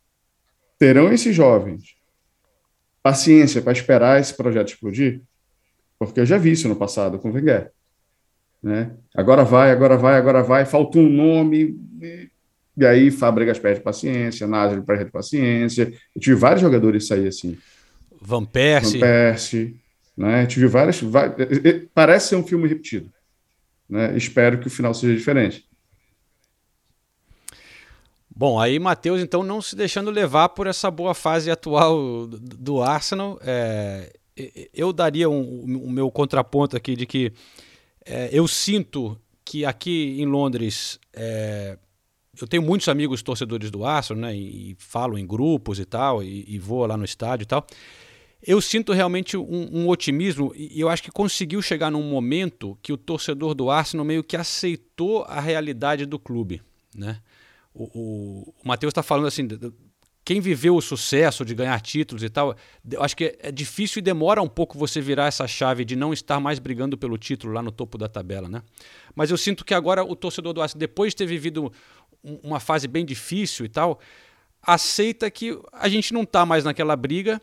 [0.80, 1.98] terão esses jovens
[3.04, 5.22] paciência para esperar esse projeto explodir?
[6.00, 7.70] Porque eu já vi isso no passado com o Wenger.
[8.64, 8.96] Né?
[9.14, 11.78] Agora vai, agora vai, agora vai, faltou um nome,
[12.78, 15.92] e aí Fábricas perde paciência, Nazaré perde paciência.
[16.16, 17.58] Eu tive vários jogadores sair assim.
[18.22, 18.94] Van Persie.
[18.94, 19.76] Van Persie.
[20.16, 20.46] Né?
[20.46, 21.50] Tive várias, várias.
[21.94, 23.12] Parece ser um filme repetido.
[23.90, 24.16] Né?
[24.16, 25.68] Espero que o final seja diferente.
[28.36, 33.40] Bom, aí Matheus, então, não se deixando levar por essa boa fase atual do Arsenal,
[33.44, 34.12] é,
[34.74, 37.32] eu daria o um, um, meu contraponto aqui de que
[38.04, 39.16] é, eu sinto
[39.46, 41.78] que aqui em Londres é,
[42.42, 46.24] eu tenho muitos amigos torcedores do Arsenal, né, e, e falo em grupos e tal,
[46.24, 47.66] e, e, vou lá no estádio e tal.
[48.46, 52.92] Eu sinto realmente um, um, otimismo e eu acho que conseguiu chegar num momento que
[52.92, 56.62] o torcedor do Arsenal meio que aceitou a realidade do clube,
[56.96, 57.22] né?
[57.74, 59.48] O, o, Matheus está falando assim,
[60.26, 62.56] quem viveu o sucesso de ganhar títulos e tal,
[63.00, 66.40] acho que é difícil e demora um pouco você virar essa chave de não estar
[66.40, 68.62] mais brigando pelo título lá no topo da tabela, né?
[69.16, 71.72] Mas eu sinto que agora o torcedor do Arsenal, depois de ter vivido
[72.42, 74.00] uma fase bem difícil e tal,
[74.62, 77.42] aceita que a gente não está mais naquela briga,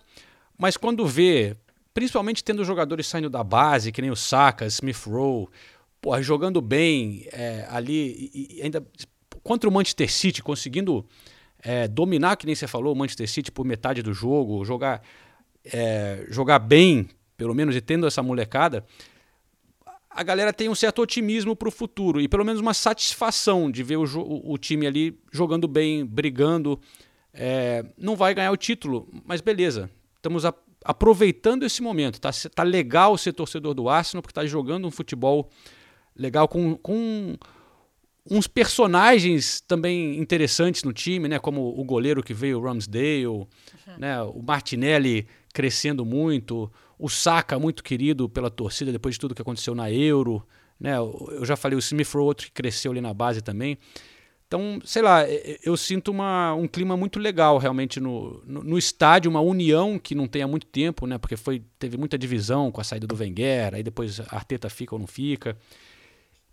[0.56, 1.56] mas quando vê,
[1.92, 5.48] principalmente tendo jogadores saindo da base, que nem o Saka, Smith Rowe,
[6.22, 8.82] jogando bem é, ali, e ainda
[9.42, 11.06] contra o Manchester City, conseguindo
[11.62, 15.02] é, dominar, que nem você falou, o Manchester City por metade do jogo, jogar,
[15.64, 18.84] é, jogar bem, pelo menos, e tendo essa molecada,
[20.10, 23.82] a galera tem um certo otimismo para o futuro e pelo menos uma satisfação de
[23.82, 24.04] ver o,
[24.44, 26.80] o, time ali jogando bem, brigando.
[27.32, 29.88] É, não vai ganhar o título, mas beleza.
[30.16, 30.52] Estamos a,
[30.84, 32.20] aproveitando esse momento.
[32.20, 35.48] Tá, tá legal ser torcedor do Arsenal porque está jogando um futebol
[36.16, 37.36] legal com, com
[38.28, 41.38] uns personagens também interessantes no time, né?
[41.38, 43.48] Como o goleiro que veio, o Ramsdale, uhum.
[43.98, 44.20] né?
[44.22, 49.74] O Martinelli crescendo muito, o Saka muito querido pela torcida depois de tudo que aconteceu
[49.74, 50.46] na Euro,
[50.78, 50.96] né?
[50.96, 53.78] Eu já falei o Smith outro que cresceu ali na base também.
[54.46, 55.22] Então, sei lá,
[55.64, 60.12] eu sinto uma, um clima muito legal realmente no, no, no, estádio, uma união que
[60.12, 61.18] não tem há muito tempo, né?
[61.18, 64.92] Porque foi, teve muita divisão com a saída do Wenger, aí depois a Arteta fica
[64.92, 65.56] ou não fica.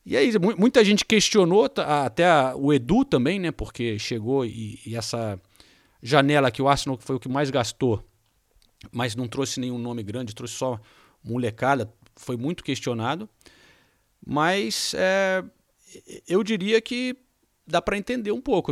[0.10, 3.52] E aí, muita gente questionou, até o Edu também, né?
[3.52, 5.38] Porque chegou e, e, essa
[6.02, 8.02] janela que o Arsenal foi o que mais gastou,
[8.90, 10.80] mas não trouxe nenhum nome grande, trouxe só
[11.22, 13.28] molecada, foi muito questionado.
[14.26, 15.44] Mas é,
[16.26, 17.14] eu diria que
[17.68, 18.72] dá para entender um pouco.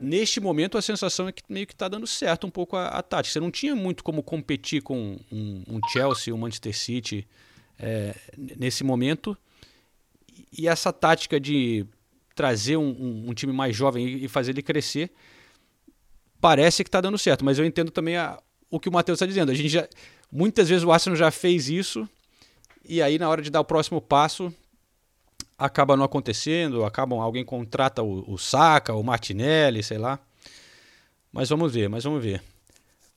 [0.00, 3.02] neste momento, a sensação é que meio que está dando certo um pouco a, a
[3.02, 3.34] tática.
[3.34, 7.28] Você não tinha muito como competir com um, um Chelsea, um Manchester City
[7.78, 9.36] é, nesse momento
[10.56, 11.86] e essa tática de
[12.34, 15.10] trazer um, um, um time mais jovem e, fazer ele crescer
[16.40, 18.38] parece que está dando certo, mas eu entendo também a,
[18.70, 19.52] o que o Matheus está dizendo.
[19.52, 19.88] A gente já,
[20.30, 22.08] muitas vezes o Arsenal já fez isso
[22.84, 24.52] e aí na hora de dar o próximo passo
[25.56, 30.18] acaba não acontecendo, acabam alguém contrata o, o Saka, o Martinelli, sei lá.
[31.32, 32.42] Mas vamos ver, mas vamos ver.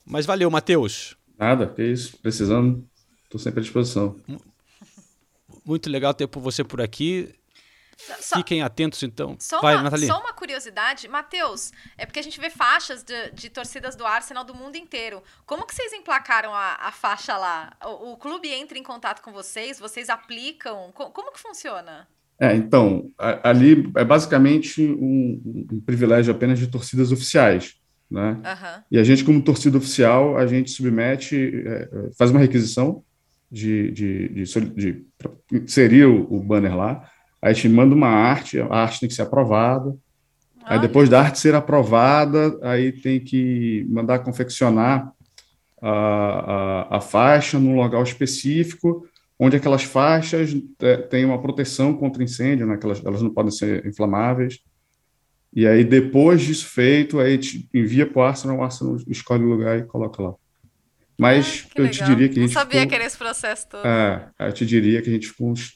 [0.05, 1.17] Mas valeu, Matheus.
[1.37, 2.17] Nada, que isso.
[2.21, 2.87] Precisando,
[3.23, 4.15] estou sempre à disposição.
[5.65, 7.33] Muito legal ter você por aqui.
[8.19, 9.37] Só, Fiquem atentos, então.
[9.39, 13.49] Só, Vai, uma, só uma curiosidade, Matheus, é porque a gente vê faixas de, de,
[13.49, 15.23] torcidas do Arsenal do mundo inteiro.
[15.45, 17.71] Como que vocês emplacaram a, a faixa lá?
[17.83, 19.79] O, o, clube entra em contato com vocês?
[19.79, 20.91] Vocês aplicam?
[20.93, 22.07] como, como que funciona?
[22.37, 27.75] É, então, a, ali é basicamente um, um, privilégio apenas de torcidas oficiais,
[28.11, 28.31] né?
[28.31, 28.83] Uhum.
[28.91, 33.04] E a gente, como torcida oficial, a gente submete, é, faz uma requisição
[33.51, 35.05] de, de, de, de,
[35.51, 37.09] inserir o, o banner lá.
[37.41, 39.95] Aí te manda uma arte, a arte tem que ser aprovada.
[40.63, 45.11] Aí depois da arte ser aprovada, aí tem que mandar confeccionar
[45.79, 52.23] a, a, a faixa num local específico, onde aquelas faixas é, têm uma proteção contra
[52.23, 54.59] incêndio, né, elas, elas não podem ser inflamáveis.
[55.53, 57.39] E aí, depois disso feito, aí
[57.73, 60.33] envia para o Arsenal, o Arsenal escolhe o lugar e coloca lá.
[61.17, 63.67] Mas Ah, eu te diria que a Não gente sabia ficou, que era esse processo
[63.69, 63.85] todo.
[63.85, 65.73] é, eu te diria que a gente ficou uns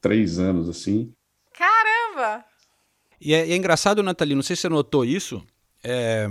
[0.00, 1.12] três anos assim.
[1.52, 2.44] Caramba!
[3.20, 5.42] E é, e é engraçado, Nathalie, não sei se você notou isso.
[5.82, 6.26] É,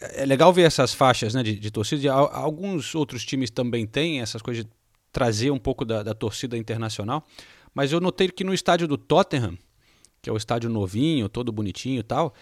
[0.00, 2.02] é legal ver essas faixas né, de, de torcida.
[2.02, 4.70] E al- Alguns outros times também têm essas coisas de
[5.12, 7.26] trazer um pouco da, da torcida internacional.
[7.74, 9.56] Mas eu notei que no estádio do Tottenham,
[10.22, 12.34] que é o estádio novinho, todo bonitinho e tal,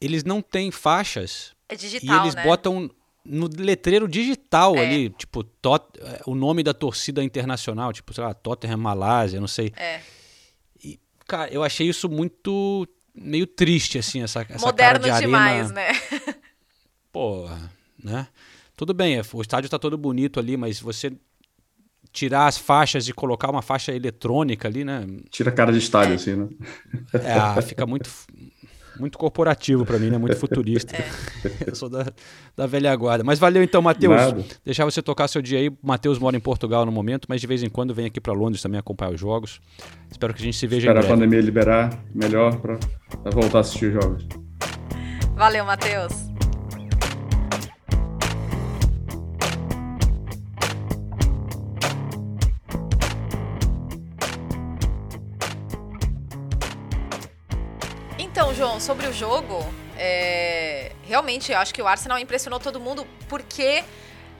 [0.00, 1.54] eles não têm faixas.
[1.68, 2.42] É E digital, eles né?
[2.44, 2.90] botam
[3.28, 4.86] no letreiro digital É.
[4.86, 5.84] ali, tipo, Tot,
[6.26, 9.72] o nome da torcida internacional, tipo, sei lá, Tottenham Malásia, não sei.
[9.76, 10.00] É.
[11.26, 15.26] Cara, eu achei isso muito meio triste, assim, essa, essa cara Moderno de arena.
[15.26, 15.88] demais, né?
[17.12, 17.70] Porra,
[18.02, 18.28] né?
[18.74, 21.12] Tudo bem, é, o estádio tá todo bonito ali, mas você
[22.12, 25.06] tirar as faixas e colocar uma faixa eletrônica ali, né?
[25.30, 26.48] Tira a cara de estádio, assim, né?
[27.12, 28.08] É, ah, fica muito,
[28.98, 30.18] muito corporativo pra mim, né?
[30.18, 30.94] Muito futurista.
[31.66, 32.06] Eu sou da,
[32.56, 33.24] da velha guarda.
[33.24, 34.14] Mas valeu então, Matheus.
[34.64, 35.70] Deixar você tocar seu dia aí.
[35.82, 38.62] Matheus mora em Portugal no momento, mas de vez em quando vem aqui pra Londres
[38.62, 39.60] também acompanhar os jogos.
[40.10, 41.14] Espero que a gente se veja Esperar em a breve.
[41.14, 42.78] pandemia liberar melhor para
[43.32, 44.26] voltar a assistir os jogos.
[45.34, 46.27] Valeu, Matheus.
[58.78, 59.58] Então, sobre o jogo,
[59.96, 63.82] é, realmente eu acho que o Arsenal impressionou todo mundo porque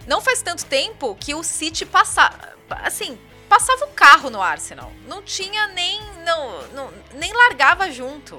[0.06, 2.30] não faz tanto tempo que o City passa,
[2.70, 3.18] assim,
[3.48, 4.92] passava o carro no Arsenal.
[5.08, 8.38] Não tinha nem, não, não- nem largava junto.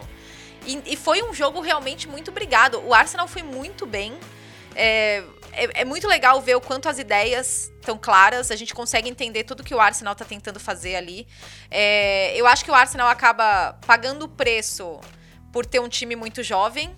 [0.65, 2.79] E, e foi um jogo realmente muito brigado.
[2.79, 4.17] O Arsenal foi muito bem.
[4.77, 5.21] É,
[5.51, 8.51] é, é muito legal ver o quanto as ideias estão claras.
[8.51, 11.27] A gente consegue entender tudo que o Arsenal está tentando fazer ali.
[11.69, 15.01] É, eu acho que o Arsenal acaba pagando o preço
[15.51, 16.89] por ter um time muito jovem,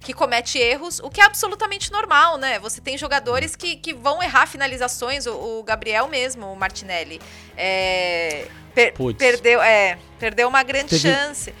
[0.00, 2.58] que comete erros, o que é absolutamente normal, né?
[2.60, 7.20] Você tem jogadores que, que vão errar finalizações, o, o Gabriel mesmo, o Martinelli.
[7.56, 11.52] é, per- perdeu, é, perdeu uma grande Teve- chance.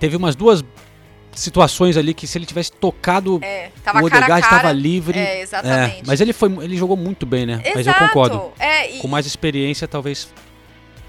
[0.00, 0.64] Teve umas duas
[1.32, 5.18] situações ali que se ele tivesse tocado, É, o Odegaard estava livre.
[5.18, 6.02] É, exatamente.
[6.06, 7.60] mas ele foi, ele jogou muito bem, né?
[7.64, 8.00] Mas eu Exato.
[8.06, 8.52] concordo.
[8.58, 10.28] É, Com mais experiência, talvez.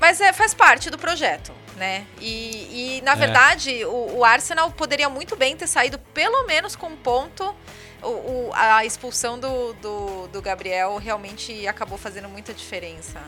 [0.06, 2.06] Mas é, faz parte do projeto, né?
[2.22, 3.16] E, e, na É.
[3.16, 7.56] verdade, o, o Arsenal poderia muito bem ter saído pelo menos com um ponto.
[8.04, 13.20] O, o- a expulsão do, do, do Gabriel realmente acabou fazendo muita diferença.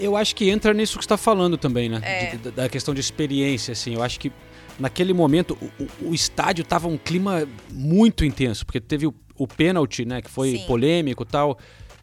[0.00, 2.00] Eu acho que entra nisso que você está falando também, né?
[2.02, 2.26] É.
[2.30, 3.94] De- da, da questão de experiência, assim.
[3.94, 4.32] Eu acho que
[4.80, 9.46] naquele momento o, o- o estádio tava um clima muito intenso, porque teve o, o
[9.46, 10.20] pênalti, né?
[10.20, 10.66] Que foi Sim.
[10.66, 11.56] polêmico e tal,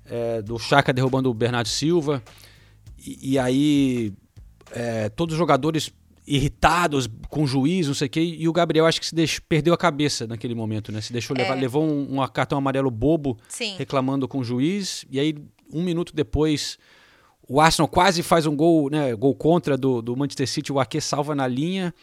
[0.10, 2.24] é, do Chaka derrubando o Bernardo Silva.
[3.06, 4.14] E, e aí
[4.72, 5.92] é, todos os jogadores
[6.26, 9.44] irritados com o juiz, não sei o quê, e o Gabriel acho que se deixou-
[9.48, 11.02] perdeu a cabeça naquele momento, né?
[11.02, 11.60] Se deixou levar, É.
[11.62, 13.76] levou um, um cartão amarelo bobo Sim.
[13.78, 15.36] reclamando com o juiz, e aí
[15.72, 16.78] um minuto depois
[17.48, 21.02] o Arsenal quase faz um gol, né, gol contra do, do Manchester City, o Ake
[21.02, 21.94] salva na linha,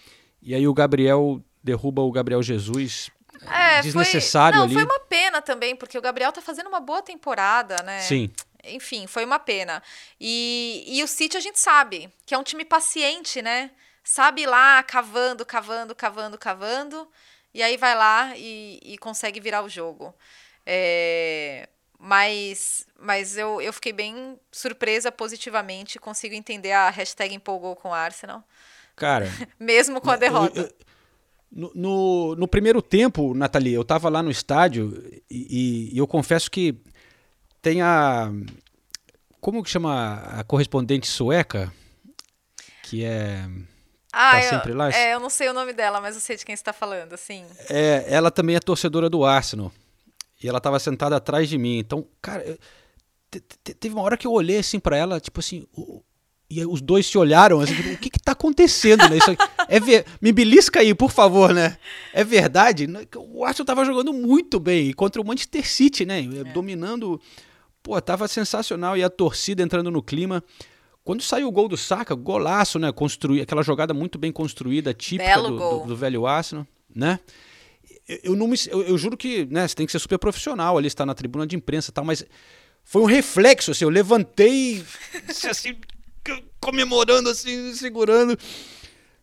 [0.43, 3.11] e aí o Gabriel derruba o Gabriel Jesus.
[3.51, 4.75] É, Desnecessário foi, não, ali.
[4.75, 8.01] foi uma pena também, porque o Gabriel tá fazendo uma boa temporada, né?
[8.01, 8.29] Sim.
[8.65, 9.83] Enfim, foi uma pena.
[10.21, 13.71] E, e o City a gente sabe que é um time paciente, né?
[14.05, 17.09] Sabe ir lá cavando, cavando, cavando, cavando.
[17.55, 20.15] E aí vai lá e, e consegue virar o jogo.
[20.65, 25.99] É, mas mas eu, eu fiquei bem surpresa positivamente.
[25.99, 28.43] Consigo entender a hashtag empolgou com o Arsenal.
[28.97, 29.27] Cara,
[29.59, 30.61] Mesmo com a Eu- derrota.
[30.61, 30.91] eu-
[31.53, 36.49] no, no, no primeiro tempo, Nathalie, eu tava lá no estádio e- e eu confesso
[36.49, 36.77] que
[37.63, 38.31] tem a.
[39.41, 41.73] Como que chama a correspondente sueca?
[42.83, 43.49] Que é.
[44.13, 44.91] Ah, tá eu, sempre lá?
[44.93, 47.13] é, eu não sei o nome dela, mas eu sei de quem você tá falando,
[47.13, 47.45] assim.
[47.69, 49.73] É, ela também é torcedora do Arsenal.
[50.43, 51.79] E ela tava sentada atrás de mim.
[51.79, 52.59] Então, cara, eu-
[53.31, 55.67] te- te- teve uma hora que eu olhei assim pra ela, tipo assim.
[55.73, 56.03] o-
[56.53, 59.19] e os dois se olharam, assim, tipo, o que que tá acontecendo, né?
[59.19, 59.31] Isso
[59.69, 61.79] é ver, me belisca aí, por favor, né?
[62.13, 62.89] É verdade?
[63.17, 66.21] O Arsenal tava jogando muito bem contra o Manchester City, né?
[66.53, 67.21] Dominando.
[67.83, 68.97] Pô, tava sensacional.
[68.97, 70.43] E a torcida entrando no clima.
[71.03, 72.93] Quando saiu o gol do Saka, golaço, né?
[72.93, 77.18] Construir, aquela jogada muito bem construída, típica do, do, do velho Arsenal, né?
[78.07, 80.76] Eu, eu não me, eu, eu juro que né, você tem que ser super profissional
[80.76, 82.24] ali, estar na tribuna de imprensa e tal, mas
[82.85, 84.85] foi um reflexo, assim, eu levantei
[85.49, 85.76] assim,
[86.61, 88.37] comemorando, assim, segurando.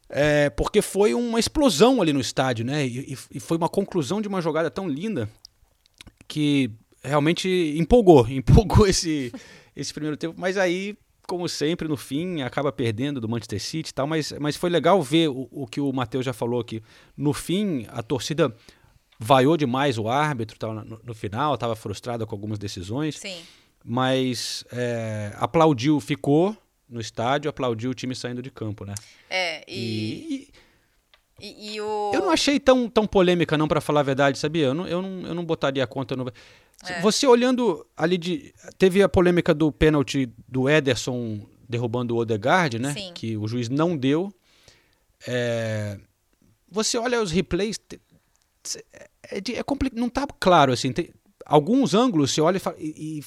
[0.10, 2.88] É, porque foi uma explosão ali no estádio, né?
[2.88, 5.30] E, e, foi uma conclusão de uma jogada tão linda
[6.28, 6.72] que
[7.08, 9.32] realmente empolgou, empolgou esse,
[9.76, 10.36] esse primeiro tempo.
[10.38, 10.98] Mas aí,
[11.28, 14.08] como sempre, no fim, acaba perdendo do Manchester City e tal.
[14.08, 16.82] Mas, mas foi legal ver o, o que o Matheus já falou aqui.
[17.16, 18.54] No fim, a torcida
[19.20, 23.18] vaiou demais o árbitro tal, no, no final, estava frustrada com algumas decisões.
[23.18, 23.38] Sim.
[23.84, 26.56] Mas é, aplaudiu, ficou
[26.90, 28.94] no estádio, aplaudiu o time saindo de campo, né?
[29.30, 30.50] É, e.
[30.52, 30.67] e,
[31.40, 32.12] e, e o...
[32.14, 34.66] Eu não achei tão, tão polêmica, não, para falar a verdade, sabia?
[34.68, 36.32] Eu não, eu não, eu não botaria a conta no.
[36.86, 37.02] É.
[37.02, 38.54] Você olhando ali de.
[38.78, 42.94] Teve a polêmica do pênalti do Ederson derrubando o Odegaard, né?
[42.94, 43.12] Sim.
[43.14, 44.32] Que o juiz não deu.
[45.28, 46.00] É...
[46.70, 47.78] Você olha os replays.
[48.94, 49.08] É,
[49.38, 49.64] é.
[49.94, 50.92] Não tá claro, assim.
[50.92, 51.12] Tem...
[51.46, 52.78] Alguns ângulos você olha e fala.
[52.80, 53.24] E, e...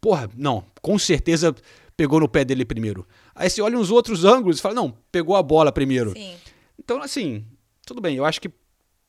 [0.00, 1.54] Porra, não, com certeza
[1.96, 3.06] pegou no pé dele primeiro.
[3.34, 6.12] Aí você olha uns outros ângulos e fala, não, pegou a bola primeiro.
[6.12, 6.34] Sim.
[6.82, 7.44] Então, assim,
[7.86, 8.50] tudo bem, eu acho que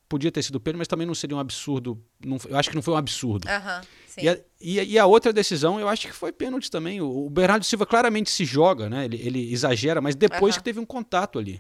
[0.08, 2.00] podia ter sido pênalti, mas também não seria um absurdo.
[2.24, 3.48] Não, eu acho que não foi um absurdo.
[3.48, 3.88] Uhum,
[4.24, 7.02] e, a, e, e, a, outra decisão, eu acho que foi pênalti também.
[7.02, 9.06] O, o Bernardo Silva claramente se joga, né?
[9.06, 10.60] Ele, ele exagera, mas depois Uhum.
[10.60, 11.60] que teve um contato ali.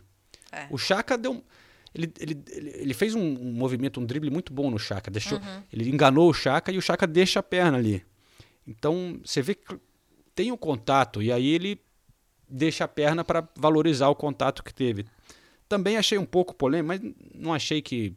[0.51, 0.67] É.
[0.69, 1.43] O Chaka deu.
[1.95, 5.09] Ele, ele, ele, fez um, um movimento, um drible muito bom no Chaka.
[5.09, 5.63] Deixou, Uhum.
[5.71, 8.03] Ele enganou o Chaka e o Chaka deixa a perna ali.
[8.67, 9.75] Então, você vê que
[10.35, 11.79] tem o contato e aí ele
[12.47, 15.05] deixa a perna para valorizar o contato que teve.
[15.73, 17.01] Também achei um pouco polêmico, mas
[17.33, 18.15] não achei que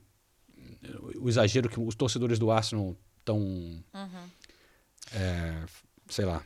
[1.19, 4.31] o exagero que os torcedores do Arsenal estão, Uhum.
[5.15, 5.65] é,
[6.07, 6.45] sei lá.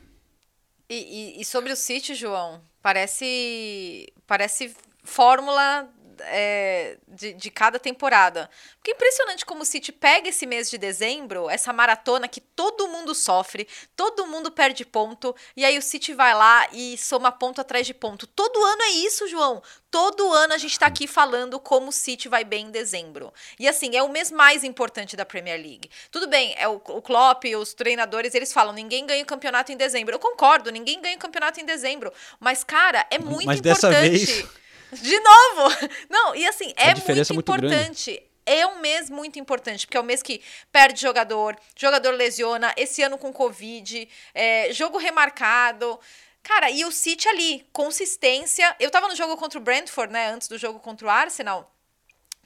[0.89, 5.89] E, e- e sobre o City, João, parece parece fórmula
[6.25, 8.49] é, de, de cada temporada.
[8.77, 12.87] Porque é impressionante como o City pega esse mês de dezembro, essa maratona que todo
[12.87, 17.61] mundo sofre, todo mundo perde ponto, e aí o City vai lá e soma ponto
[17.61, 18.25] atrás de ponto.
[18.27, 19.61] Todo ano é isso, João.
[19.89, 23.33] Todo ano a gente tá aqui falando como o City vai bem em dezembro.
[23.59, 25.89] E assim, é o mês mais importante da Premier League.
[26.09, 29.77] Tudo bem, é o, o Klopp, os treinadores, eles falam, ninguém ganha o campeonato em
[29.77, 30.15] dezembro.
[30.15, 32.11] Eu concordo, ninguém ganha o campeonato em dezembro.
[32.39, 34.25] Mas, cara, é muito Mas dessa importante.
[34.25, 34.45] vez-
[34.91, 35.75] De novo!
[36.09, 37.67] Não, e assim, é muito diferença é muito grande.
[37.67, 38.23] importante.
[38.45, 43.03] É um mês muito importante, porque é o mês que perde jogador, jogador lesiona, esse
[43.03, 45.99] ano com Covid, é, jogo remarcado.
[46.41, 48.75] Cara, e o City ali, consistência.
[48.79, 50.31] Eu tava no jogo contra o Brentford, né?
[50.31, 51.71] Antes do jogo contra o Arsenal.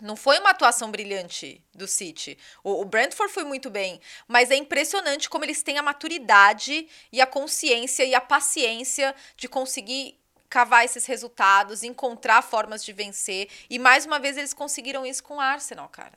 [0.02, 2.38] Não foi uma atuação brilhante do City.
[2.62, 7.22] O, o Brentford foi muito bem, mas é impressionante como eles têm a maturidade e
[7.22, 10.20] a consciência e a paciência de conseguir
[10.56, 13.50] cavar esses resultados, encontrar formas de vencer.
[13.70, 16.14] E mais uma vez eles conseguiram isso com o Arsenal, cara.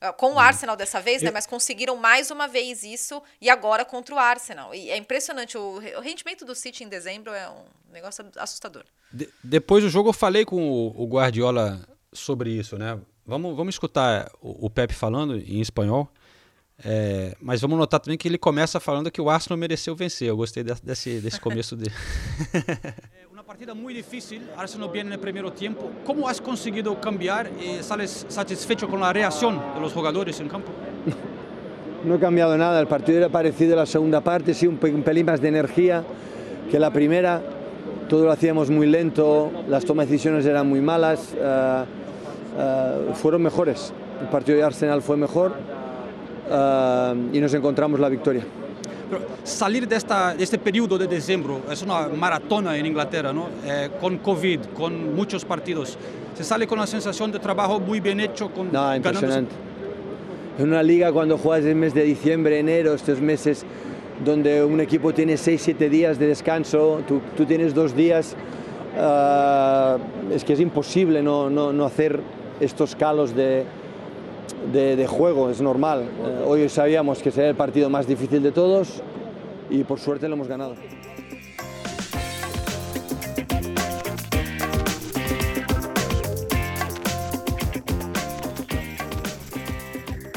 [0.00, 1.28] Ah, Com o Arsenal dessa vez, né?
[1.28, 4.72] Eu- Mas conseguiram mais uma vez isso e agora contra o Arsenal.
[4.72, 5.58] E é impressionante.
[5.58, 8.84] O, re- o rendimento do City em dezembro é um negócio assustador.
[9.12, 11.80] De- depois do jogo eu falei com o, o Guardiola
[12.12, 12.96] sobre isso, né?
[13.26, 16.08] Vamos, vamos escutar o, o Pepe falando em espanhol.
[16.82, 20.28] É, mas vamos notar também que ele começa falando que o Arsenal mereceu vencer.
[20.28, 21.92] Eu gostei de- desse, desse começo dele.
[23.50, 25.90] Partida muy difícil, Arsenal viene en el primer tiempo.
[26.06, 30.68] ¿Cómo has conseguido cambiar y sales satisfecho con la reacción de los jugadores en campo?
[32.04, 34.94] No he cambiado nada, el partido era parecido a la segunda parte, sí, un, pe-
[34.94, 36.04] un pelín más de energía
[36.70, 37.42] que la primera.
[38.08, 41.84] Todo lo hacíamos muy lento, las tomas de decisiones eran muy malas, eh,
[42.56, 43.92] eh, fueron mejores.
[44.20, 45.54] El partido de Arsenal fue mejor
[46.48, 48.44] eh, y nos encontramos la victoria.
[49.44, 53.48] Salir de, esta, de este periodo de diciembre es una maratona en Inglaterra, ¿no?
[53.66, 55.96] Eh, con COVID, con muchos partidos.
[56.36, 59.52] Se sale con la sensación de trabajo muy bien hecho, con No, impresionante.
[60.58, 63.64] En una liga cuando juegas el mes de diciembre, enero, estos meses
[64.24, 68.36] donde un equipo tiene 6-7 días de descanso, tú, tú tienes dos días,
[68.98, 69.96] ah,
[70.32, 72.20] es que es imposible no, no- no hacer
[72.60, 73.64] estos calos de,
[74.72, 76.02] de- de juego, es normal.
[76.02, 79.02] Eh, hoy sabíamos que sería el partido más difícil de todos
[79.70, 80.74] y por suerte lo hemos ganado.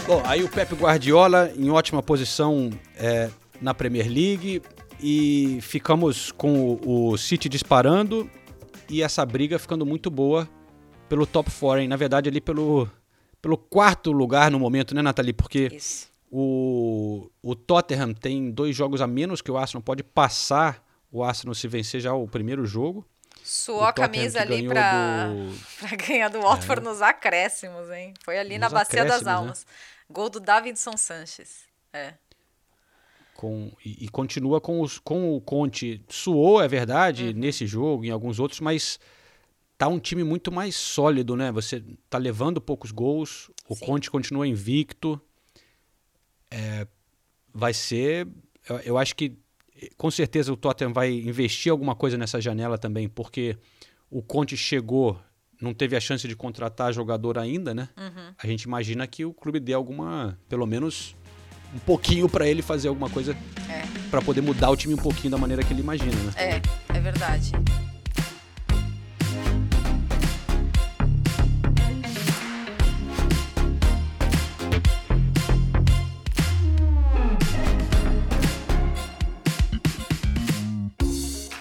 [0.08, 3.30] Bom, aí o Pepe Guardiola em ótima posição é,
[3.62, 4.62] na Premier League
[5.02, 8.30] e ficamos com o, o City disparando
[8.90, 10.48] e essa briga ficando muito boa
[11.08, 11.88] pelo top 4, hein?
[11.88, 12.88] Na verdade, ali pelo,
[13.44, 15.34] pelo quarto lugar no momento, né, Nathalie?
[15.34, 16.10] Porque Isso.
[16.32, 20.82] o, o Tottenham tem dois jogos a menos que o Arsenal pode passar
[21.12, 23.06] o Arsenal se vencer já o primeiro jogo.
[23.44, 28.14] Suou a camisa ali pra, do- ganhar do Watford nos acréscimos, hein?
[28.24, 29.34] Foi ali na Nos Bacia das né?
[29.34, 29.66] Almas.
[30.10, 31.66] Gol do Davidson Sanches.
[31.92, 32.14] É.
[33.36, 36.02] com e, e, continua com, os, com o Conte.
[36.08, 37.34] Suou, é verdade, uhum.
[37.34, 38.98] nesse jogo, em alguns outros, mas
[39.78, 41.52] tá um time muito mais sólido, né?
[41.52, 43.86] Você tá levando poucos gols, o Sim.
[43.86, 45.20] Conte continua invicto.
[46.50, 46.88] É,
[47.54, 48.28] vai ser.
[48.70, 49.38] Eu, eu, acho que
[49.98, 53.58] com certeza o Tottenham vai investir alguma coisa nessa janela também, porque
[54.10, 55.20] o Conte chegou,
[55.60, 57.90] não teve a chance de contratar jogador ainda, né?
[57.98, 58.34] Uhum.
[58.38, 61.16] A gente imagina que o clube dê alguma, pelo menos
[61.74, 63.36] um pouquinho para ele fazer alguma coisa
[63.68, 64.10] é.
[64.10, 66.32] para poder mudar o time um pouquinho da maneira que ele imagina, né?
[66.36, 67.52] É, é verdade.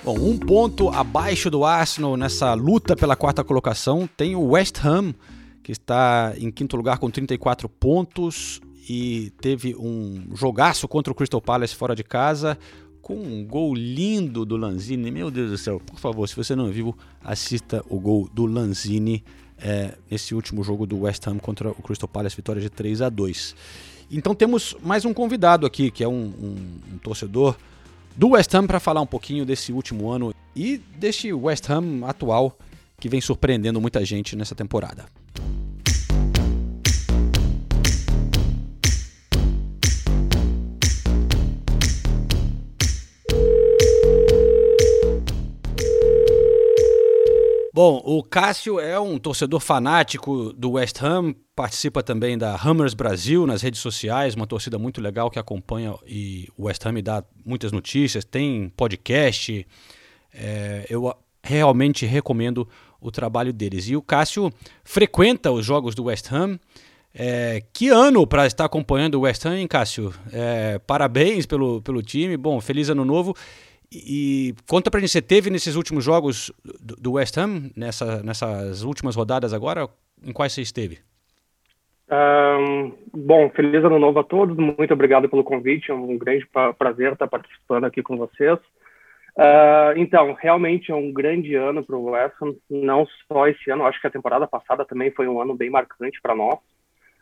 [0.05, 5.15] Bom, um ponto abaixo do Arsenal nessa luta pela quarta colocação tem o West Ham,
[5.63, 11.41] que está em quinto lugar com 34 pontos e teve um jogaço contra o Crystal
[11.41, 12.59] Palace fora de casa
[13.01, 15.09] com um gol lindo do Lanzini.
[15.09, 19.23] Meu Deus do céu, por favor, se você não viu, assista o gol do Lanzini
[19.57, 23.09] é, nesse último jogo do West Ham contra o Crystal Palace, vitória de 3 a
[23.09, 23.55] 2.
[24.11, 27.57] Então temos mais um convidado aqui, que é um, um, um torcedor
[28.17, 32.57] do West Ham para falar um pouquinho desse último ano e deste West Ham atual
[32.99, 35.07] que vem surpreendendo muita gente nessa temporada.
[47.75, 53.47] Bom, o Cássio é um torcedor fanático do West Ham, participa também da Hammers Brasil
[53.47, 57.73] nas redes sociais, uma torcida muito legal que acompanha e o West Ham dá muitas
[57.73, 59.66] notícias, tem podcast.
[60.35, 62.68] É, eu realmente recomendo
[63.01, 63.89] o trabalho deles.
[63.89, 64.53] E o Cássio
[64.85, 66.61] frequenta os jogos do West Ham.
[67.14, 70.12] É, que ano para estar acompanhando o West Ham, hein, Cássio?
[70.31, 72.37] É, parabéns pelo, pelo time.
[72.37, 73.35] Bom, feliz ano novo.
[73.95, 79.14] E conta pra gente, você teve nesses últimos jogos do, West Ham, nessa, nessas últimas
[79.14, 79.86] rodadas agora,
[80.24, 81.01] em quais você esteve?
[82.11, 86.47] Um, bom, feliz ano novo a todos, muito obrigado pelo convite, é um grande
[86.78, 88.59] prazer estar participando aqui com vocês.
[89.36, 93.84] Uh, então, realmente é um grande ano para o West Ham, não só esse ano,
[93.84, 96.59] acho que a temporada passada também foi um ano bem marcante para nós.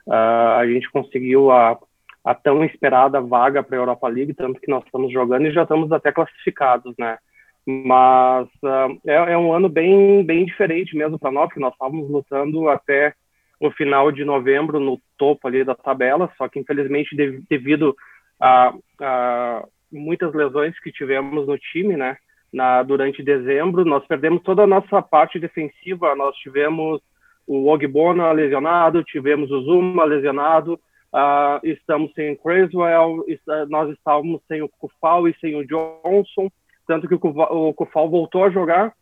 [0.06, 1.76] Uh, a gente conseguiu a
[2.24, 5.62] a tão esperada vaga para a Europa League, tanto que nós estamos jogando e já
[5.62, 7.18] estamos até classificados, né?
[7.66, 12.10] Mas uh, é, é, um ano bem, bem diferente mesmo para nós, que nós estávamos
[12.10, 13.14] lutando até
[13.58, 17.94] o final de novembro no topo ali da tabela, só que infelizmente de, devido
[18.40, 22.16] a, a, muitas lesões que tivemos no time, né?
[22.52, 27.00] Na, durante dezembro, nós perdemos toda a nossa parte defensiva, nós tivemos
[27.46, 30.78] o Ogbona lesionado, tivemos o Zuma lesionado,
[31.12, 36.48] Uh, estamos sem o Creswell, está, nós estávamos sem o Kufal e sem o Johnson,
[36.86, 38.92] tanto que o Kufal voltou a jogar.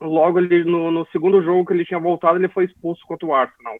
[0.00, 3.34] Logo ele, no, no, segundo jogo que ele tinha voltado, ele foi expulso contra o
[3.34, 3.76] Arsenal.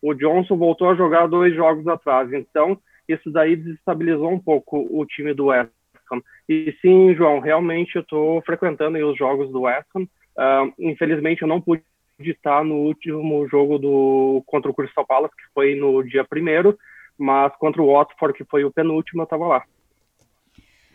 [0.00, 5.04] O Johnson voltou a jogar dois jogos atrás, então isso daí desestabilizou um pouco o
[5.04, 5.70] time do West
[6.10, 6.22] Ham.
[6.48, 10.02] E sim, João, realmente eu estou frequentando os jogos do West Ham.
[10.02, 11.82] Uh, infelizmente eu não pude
[12.20, 16.78] estar no último jogo do contra o Crystal Palace, que foi no dia primeiro,
[17.18, 19.64] mas contra o Watford, que foi o penúltimo, eu estava lá.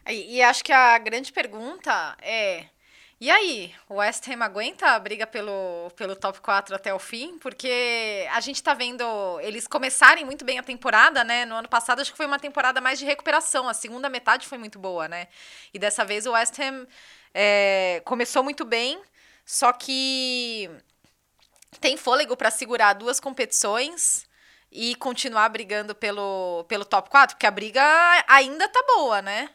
[0.09, 2.65] E, acho que a grande pergunta é:
[3.19, 7.37] e aí, o West Ham aguenta a briga pelo, pelo top 4 até o fim?
[7.39, 9.03] Porque a gente está vendo
[9.41, 11.43] eles começarem muito bem a temporada, né?
[11.43, 13.67] No ano passado, acho que foi uma temporada mais de recuperação.
[13.67, 15.27] A segunda metade foi muito boa, né?
[15.73, 16.87] E dessa vez o West Ham
[17.33, 19.01] é, começou muito bem,
[19.43, 20.69] só que
[21.81, 24.26] tem fôlego para segurar duas competições
[24.77, 27.35] e continuar brigando pelo, pelo top 4?
[27.35, 27.81] Porque a briga
[28.29, 29.49] ainda tá boa, né?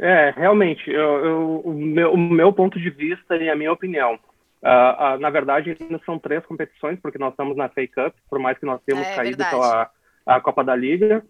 [0.00, 4.14] É, realmente, eu, eu, o, meu, o, meu, ponto de vista e a minha opinião.
[4.62, 8.38] Uh, uh, na verdade, ainda são três competições, porque nós estamos na FA Cup, por
[8.38, 9.90] mais que nós temos é, caído pela
[10.24, 11.24] a Copa da Liga,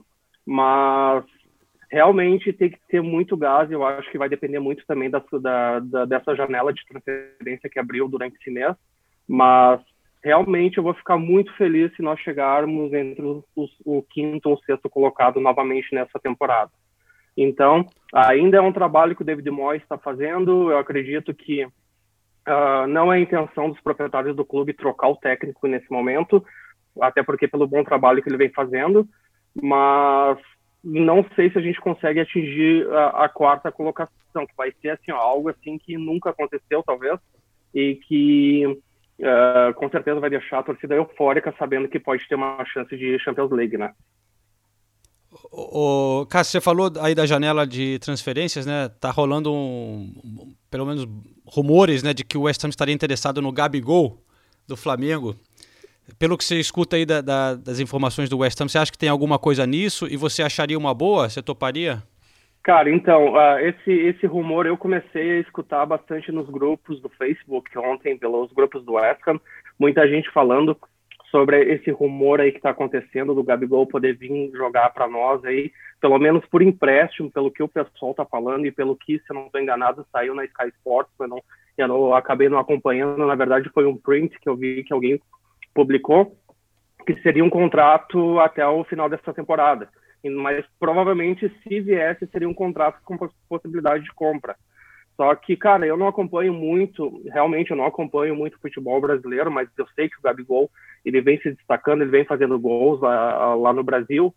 [0.45, 1.25] mas
[1.91, 5.79] realmente tem que ter muito gás, eu acho que vai depender muito também da, da,
[5.81, 8.75] da, dessa janela de transferência que abriu durante esse mês,
[9.27, 9.81] mas
[10.23, 13.23] realmente eu vou ficar muito feliz se nós chegarmos entre
[13.57, 16.71] os, o quinto ou sexto colocado novamente nessa temporada.
[17.37, 20.73] Então, ainda é um trabalho que o David Moyes está fazendo.
[20.73, 25.91] Eu acredito que uh, não é intenção dos proprietários do clube trocar o técnico nesse
[25.91, 26.45] momento,
[27.01, 29.09] até porque pelo bom trabalho que ele vem fazendo,
[29.55, 30.37] mas
[30.83, 35.13] não sei se a gente consegue atingir a, a quarta colocação, que vai ser assim,
[35.13, 37.21] ó, algo assim que nunca aconteceu, talvez,
[37.73, 38.81] e que
[39.21, 43.19] uh, com certeza vai deixar a torcida eufórica sabendo que pode ter uma chance de
[43.19, 43.93] Champions League, né?
[45.53, 48.89] O, Cássio, você falou aí da janela de transferências, né?
[49.01, 51.07] Tá rolando um, pelo menos
[51.45, 54.23] rumores, né, de que o West Ham estaria interessado no Gabigol
[54.67, 55.37] do Flamengo.
[56.19, 58.99] Pelo que você escuta aí da, da, das informações do West Ham, você acha que
[58.99, 61.29] tem alguma coisa nisso e você acharia uma boa?
[61.29, 62.03] Você toparia?
[62.69, 67.71] Cara, então, uh, esse, esse rumor eu comecei a escutar bastante nos grupos do Facebook
[67.79, 69.41] ontem, pelos grupos do Ham,
[69.81, 70.77] muita gente falando
[71.31, 75.73] sobre esse rumor aí que está acontecendo do Gabigol poder vir jogar para nós aí,
[75.99, 79.37] pelo menos por empréstimo, pelo que o pessoal está falando e pelo que, se eu
[79.37, 81.43] não estou enganado, saiu na Sky Sports, eu, não,
[81.79, 85.19] eu não, acabei não acompanhando, na verdade foi um print que eu vi que alguém
[85.73, 86.37] publicou,
[87.07, 89.89] que seria um contrato até o final dessa temporada.
[90.25, 93.17] Mas provavelmente, se viesse, seria um contrato com
[93.49, 94.57] possibilidade de compra.
[95.17, 99.69] Só que, cara, eu não acompanho muito, realmente eu não acompanho muito futebol brasileiro, mas
[99.77, 100.71] eu sei que o Gabigol,
[101.05, 104.33] ele vem se destacando, ele vem fazendo gols lá, lá no Brasil.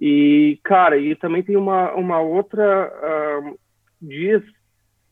[0.00, 2.92] E, cara, e também tem uma, uma outra,
[3.42, 3.58] uh,
[4.00, 4.40] diz,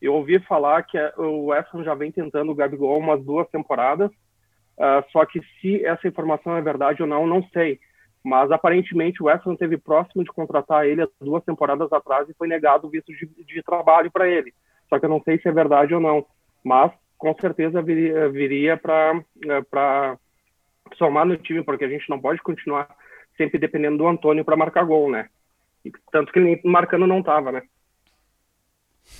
[0.01, 4.09] eu ouvi falar que o West Ham já vem tentando o Gabigol umas duas temporadas,
[4.09, 7.77] uh, só que se essa informação é verdade ou não, não sei.
[8.23, 12.47] Mas aparentemente o West Ham teve próximo de contratar ele duas temporadas atrás e foi
[12.47, 14.53] negado o visto de, de trabalho para ele
[14.89, 16.25] só que eu não sei se é verdade ou não.
[16.63, 20.17] Mas com certeza viria, viria para é,
[20.95, 22.89] somar no time, porque a gente não pode continuar
[23.37, 25.29] sempre dependendo do Antônio para marcar gol, né?
[25.85, 27.61] E, tanto que ele marcando não estava, né?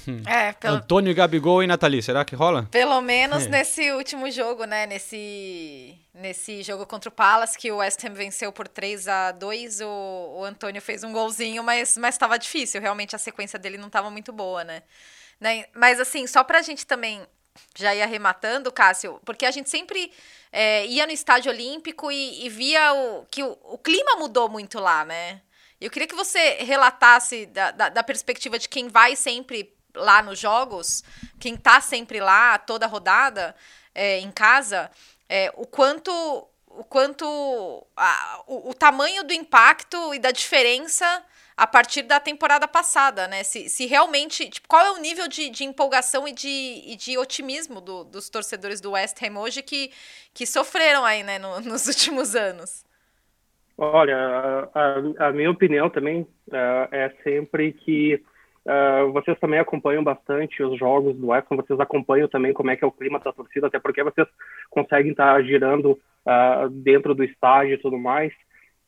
[0.07, 0.21] Hum.
[0.25, 0.77] É, pelo...
[0.77, 2.67] Antônio, Gabigol e Nathalie, será que rola?
[2.71, 3.49] Pelo menos é.
[3.49, 4.85] nesse último jogo, né?
[4.85, 9.81] Nesse, nesse jogo contra o Palace, que o West Ham venceu por 3 a 2
[9.81, 12.81] o, o Antônio fez um golzinho, mas estava difícil.
[12.81, 14.83] Realmente a sequência dele não estava muito boa, né?
[15.39, 15.65] Né?
[15.73, 17.25] Mas assim, só pra gente também
[17.75, 20.11] já ir arrematando, Cássio, porque a gente sempre
[20.51, 24.79] é, ia no estádio olímpico e, e via o, que o, o, clima mudou muito
[24.79, 25.41] lá, né?
[25.79, 30.39] Eu queria que você relatasse da, da, da, perspectiva de quem vai sempre lá nos
[30.39, 31.03] jogos,
[31.39, 33.55] quem tá sempre lá, toda rodada,
[33.93, 34.89] é, em casa,
[35.27, 36.11] é, o quanto
[36.67, 37.25] o quanto
[37.97, 41.05] a, o, o tamanho do impacto e da diferença
[41.57, 43.43] a partir da temporada passada, né?
[43.43, 44.49] Se, se realmente.
[44.49, 48.29] Tipo, qual é o nível de, de empolgação e de, e de otimismo do, dos
[48.29, 49.91] torcedores do West Ham hoje que,
[50.33, 52.85] que sofreram aí, né, no, nos últimos anos?
[53.77, 58.23] Olha, a, a minha opinião também uh, é sempre que
[58.69, 62.75] uh, vocês também acompanham bastante os jogos do West Ham, vocês acompanham também como é
[62.75, 64.27] que é o clima da torcida, até porque vocês
[64.69, 68.31] conseguem estar girando uh, dentro do estádio e tudo mais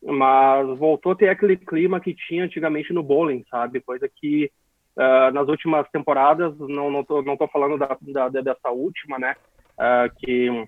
[0.03, 3.81] mas voltou a ter aquele clima que tinha antigamente no bowling, sabe?
[3.81, 4.51] Coisa que
[4.97, 9.35] uh, nas últimas temporadas, não não tô, não tô falando da, da dessa última, né?
[10.17, 10.67] Que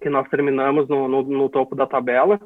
[0.00, 2.40] que nós terminamos no, no, no, topo da tabela,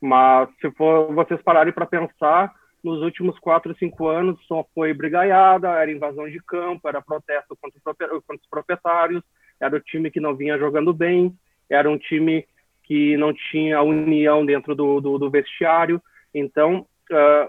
[0.00, 5.68] mas se for vocês pararem para pensar, nos últimos quatro, cinco anos só foi brigaiada,
[5.68, 9.22] era invasão de campo, era protesto contra, os proprietários,
[9.60, 11.34] era o time que não vinha jogando bem,
[11.68, 12.46] era um time
[12.84, 16.02] que não tinha união dentro do, do, do vestiário.
[16.34, 17.48] Então, uh,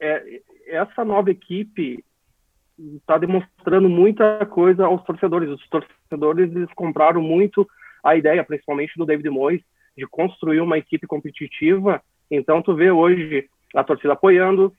[0.00, 2.04] é, essa nova equipe
[2.96, 5.50] está demonstrando muita coisa aos torcedores.
[5.50, 7.68] Os torcedores eles compraram muito
[8.02, 9.62] a ideia, principalmente do David Moyes,
[9.96, 12.02] de construir uma equipe competitiva.
[12.30, 14.72] Então, tu vê hoje a torcida apoiando,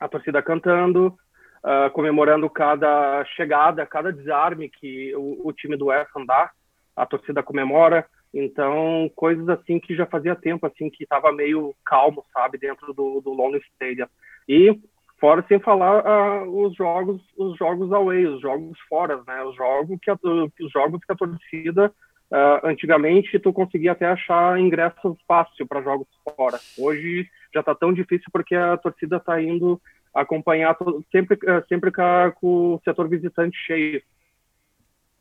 [0.00, 1.16] a torcida cantando,
[1.64, 6.50] uh, comemorando cada chegada, cada desarme que o, o time do West dá,
[6.96, 8.06] a torcida comemora.
[8.32, 13.20] Então, coisas assim que já fazia tempo, assim, que estava meio calmo, sabe, dentro do,
[13.20, 14.08] do London Stadium.
[14.48, 14.76] E,
[15.20, 19.98] fora sem falar uh, os jogos, os jogos away, os jogos fora, né, os jogos
[20.02, 21.92] que a, os jogos que a torcida,
[22.30, 26.06] uh, antigamente, tu conseguia até achar ingresso fácil para jogos
[26.36, 26.58] fora.
[26.78, 29.80] Hoje já está tão difícil porque a torcida está indo
[30.12, 34.02] acompanhar todo, sempre, uh, sempre com, a, com o setor visitante cheio.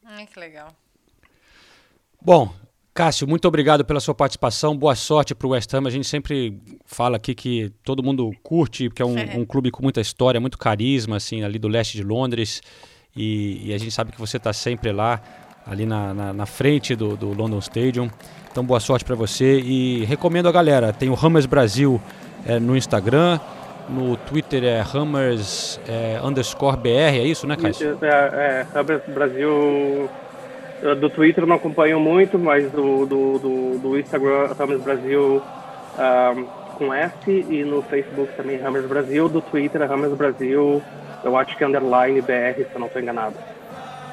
[0.05, 0.75] Ai, que legal.
[2.21, 2.53] Bom,
[2.93, 4.77] Cássio, muito obrigado pela sua participação.
[4.77, 5.87] Boa sorte para o West Ham.
[5.87, 9.81] A gente sempre fala aqui que todo mundo curte, porque é um, um, clube com
[9.81, 12.61] muita história, muito carisma, assim, ali do leste de Londres.
[13.15, 15.21] E, e a gente sabe que você está sempre lá,
[15.65, 18.09] ali na, na, na frente do, do, London Stadium.
[18.51, 19.59] Então, boa sorte para você.
[19.59, 22.01] E recomendo a galera: tem o Hammers Brasil
[22.45, 23.39] é, no Instagram.
[23.89, 27.97] No Twitter é Hammers é, underscore BR, é isso, né, Cássio?
[28.01, 30.09] É, é Hammers Brasil
[30.99, 35.41] do Twitter não acompanho muito, mas do, do, do, do Instagram, Hammers Brasil
[35.97, 36.43] um,
[36.77, 40.81] com S, e no Facebook também Hammers Brasil, do Twitter Hammers Brasil,
[41.23, 43.35] eu acho que é underline BR, se eu não estou enganado.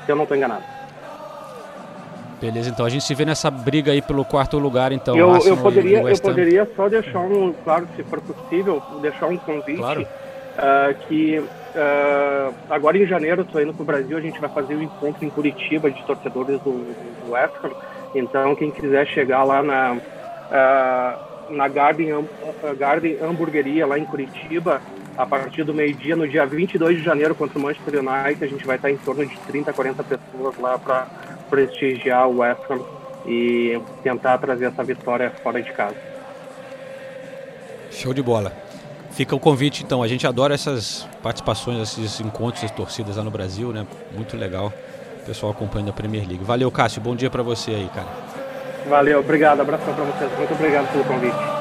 [0.06, 0.79] Se eu não estou enganado.
[2.40, 5.16] Beleza, então a gente se vê nessa briga aí pelo quarto lugar, então.
[5.16, 9.76] eu, eu poderia, eu poderia só deixar um, claro, se for possível, deixar um convite
[9.76, 10.06] Claro.
[10.56, 11.42] ah, que
[11.76, 15.24] ah, agora em janeiro, estou indo para o Brasil, a gente vai fazer um encontro
[15.24, 17.70] em Curitiba de torcedores do, do West Ham.
[18.14, 19.98] Então, quem quiser chegar lá na,
[20.50, 21.18] ah,
[21.50, 22.26] na Garden,
[22.78, 24.80] Garden Hamburgueria, lá em Curitiba,
[25.16, 28.66] a partir do meio-dia, no dia 22 de janeiro, contra o Manchester United, a gente
[28.66, 31.06] vai estar em torno de 30, 40 pessoas lá para
[31.50, 32.80] prestigiar o West Ham
[33.26, 35.96] e tentar trazer essa vitória fora de casa.
[37.90, 38.52] Show de bola.
[39.10, 40.02] Fica o convite, então.
[40.02, 43.86] A gente adora essas participações, esses encontros das torcidas lá no Brasil, né?
[44.12, 44.72] Muito legal.
[45.22, 46.44] O pessoal acompanhando a Premier League.
[46.44, 47.02] Valeu, Cássio.
[47.02, 48.08] Bom dia pra você aí, cara.
[48.88, 50.30] Valeu, obrigado, abração para vocês.
[50.38, 51.59] Muito obrigado pelo convite.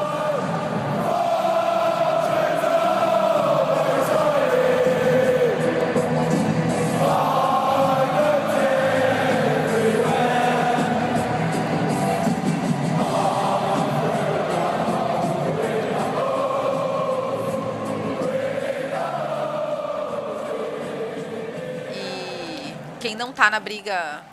[23.70, 24.26] Briga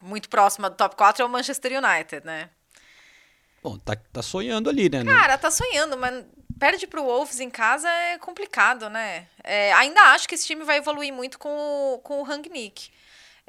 [0.00, 2.48] muito próxima do top 4 é o Manchester United, né?
[3.60, 5.04] Bom, tá, tá sonhando ali, né?
[5.04, 6.24] Cara, tá sonhando, mas
[6.56, 9.26] perde pro Wolves em casa é complicado, né?
[9.42, 12.92] É, ainda acho que esse time vai evoluir muito com o, com o Rangnick.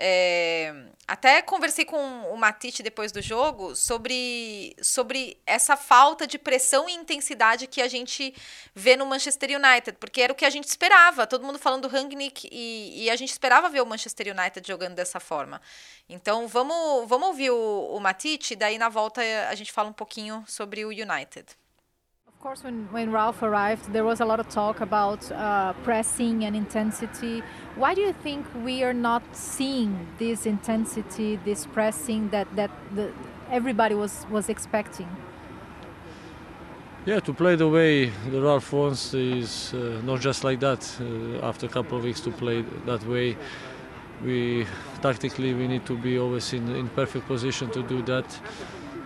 [0.03, 0.73] É,
[1.07, 1.95] até conversei com
[2.33, 7.87] o Matite depois do jogo sobre, sobre essa falta de pressão e intensidade que a
[7.87, 8.33] gente
[8.73, 11.27] vê no Manchester United, porque era o que a gente esperava.
[11.27, 14.95] Todo mundo falando do Rangnick e, e a gente esperava ver o Manchester United jogando
[14.95, 15.61] dessa forma.
[16.09, 20.43] Então vamos, vamos ouvir o, o Matite, daí na volta a gente fala um pouquinho
[20.47, 21.45] sobre o United.
[22.41, 26.43] Of course, when, when Ralph arrived, there was a lot of talk about uh, pressing
[26.43, 27.43] and intensity.
[27.75, 33.11] Why do you think we are not seeing this intensity, this pressing that, that the,
[33.51, 35.07] everybody was, was expecting?
[37.05, 40.99] Yeah, to play the way the Ralph wants is uh, not just like that.
[40.99, 43.37] Uh, after a couple of weeks to play that way,
[44.25, 44.65] we
[45.03, 48.25] tactically we need to be always in, in perfect position to do that,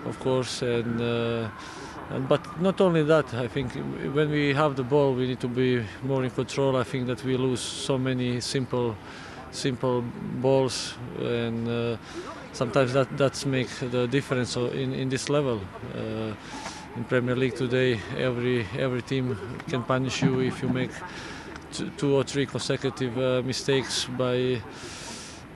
[0.06, 0.62] of course.
[0.62, 1.50] And, uh,
[2.12, 3.74] and but not only that, I think
[4.14, 6.76] when we have the ball, we need to be more in control.
[6.76, 8.96] I think that we lose so many simple,
[9.52, 10.04] simple
[10.42, 11.98] balls, and uh,
[12.54, 15.62] sometimes that that's make the difference in in this level.
[15.96, 16.34] Uh,
[16.96, 19.38] in Premier League today, every every team
[19.68, 20.92] can punish you if you make
[21.98, 24.62] two or three consecutive uh, mistakes by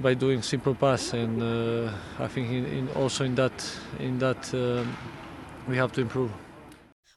[0.02, 3.54] by doing simple pass, and uh, I think in, in also in that
[4.00, 4.98] in that um,
[5.70, 6.49] we have to improve.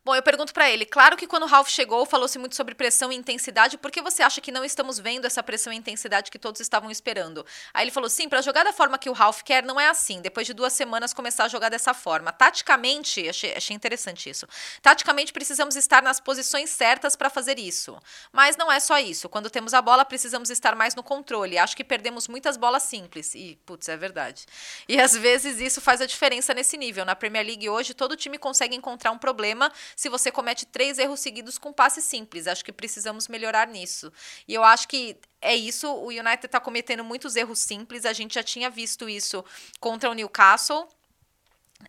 [0.04, 3.12] Bom, eu pergunto pra ele, claro que quando o Ralph chegou, falou-se muito sobre pressão
[3.12, 6.40] e intensidade, por que você acha que não estamos vendo essa pressão e intensidade que
[6.40, 7.46] todos estavam esperando?
[7.72, 10.20] Aí ele falou, sim, pra jogar da forma que o Ralph quer, não é assim,
[10.20, 12.32] depois de duas semanas começar a jogar dessa forma.
[12.32, 14.44] Taticamente, achei, achei interessante isso,
[14.82, 17.96] taticamente precisamos estar nas posições certas para fazer isso,
[18.32, 21.76] mas não é só isso, quando temos a bola precisamos estar mais no controle, acho
[21.76, 24.46] que perdemos muitas bolas simples, e putz, é verdade.
[24.88, 28.36] E às vezes isso faz a diferença nesse nível, na Premier League hoje todo time
[28.36, 32.46] consegue encontrar um problema se você comete três erros seguidos com passe simples.
[32.46, 34.12] Acho que precisamos melhorar nisso.
[34.46, 35.88] E eu acho que é isso.
[35.88, 38.04] O United está cometendo muitos erros simples.
[38.04, 39.44] A gente já tinha visto isso
[39.80, 40.88] contra o Newcastle.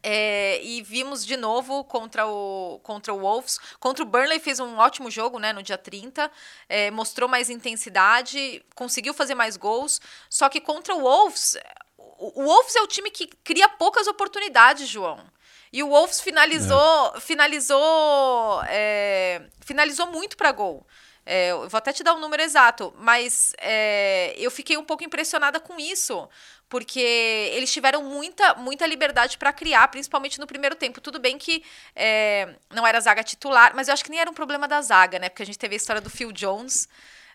[0.02, 3.60] É, e vimos de novo contra o, contra o Wolves.
[3.80, 6.32] Contra o Burnley fez um ótimo jogo né, no dia 30.
[6.68, 10.02] É, mostrou mais intensidade, conseguiu fazer mais gols.
[10.30, 11.58] Só que contra o Wolves,
[11.98, 15.20] o, o Wolves é o time que cria poucas oportunidades, João.
[15.74, 20.86] E o Wolves finalizou, finalizou, é, finalizou muito para gol.
[21.26, 25.04] É, eu vou até te dar um número exato, mas é, eu fiquei um pouco
[25.04, 26.30] impressionada com isso,
[26.70, 27.00] porque
[27.54, 31.02] eles tiveram muita, muita liberdade para criar, principalmente no primeiro tempo.
[31.02, 31.64] Tudo bem que
[31.96, 35.18] é, não era zaga titular, mas eu acho que nem era um problema da zaga,
[35.18, 35.28] né?
[35.28, 36.88] Porque a gente teve a história do Phil Jones.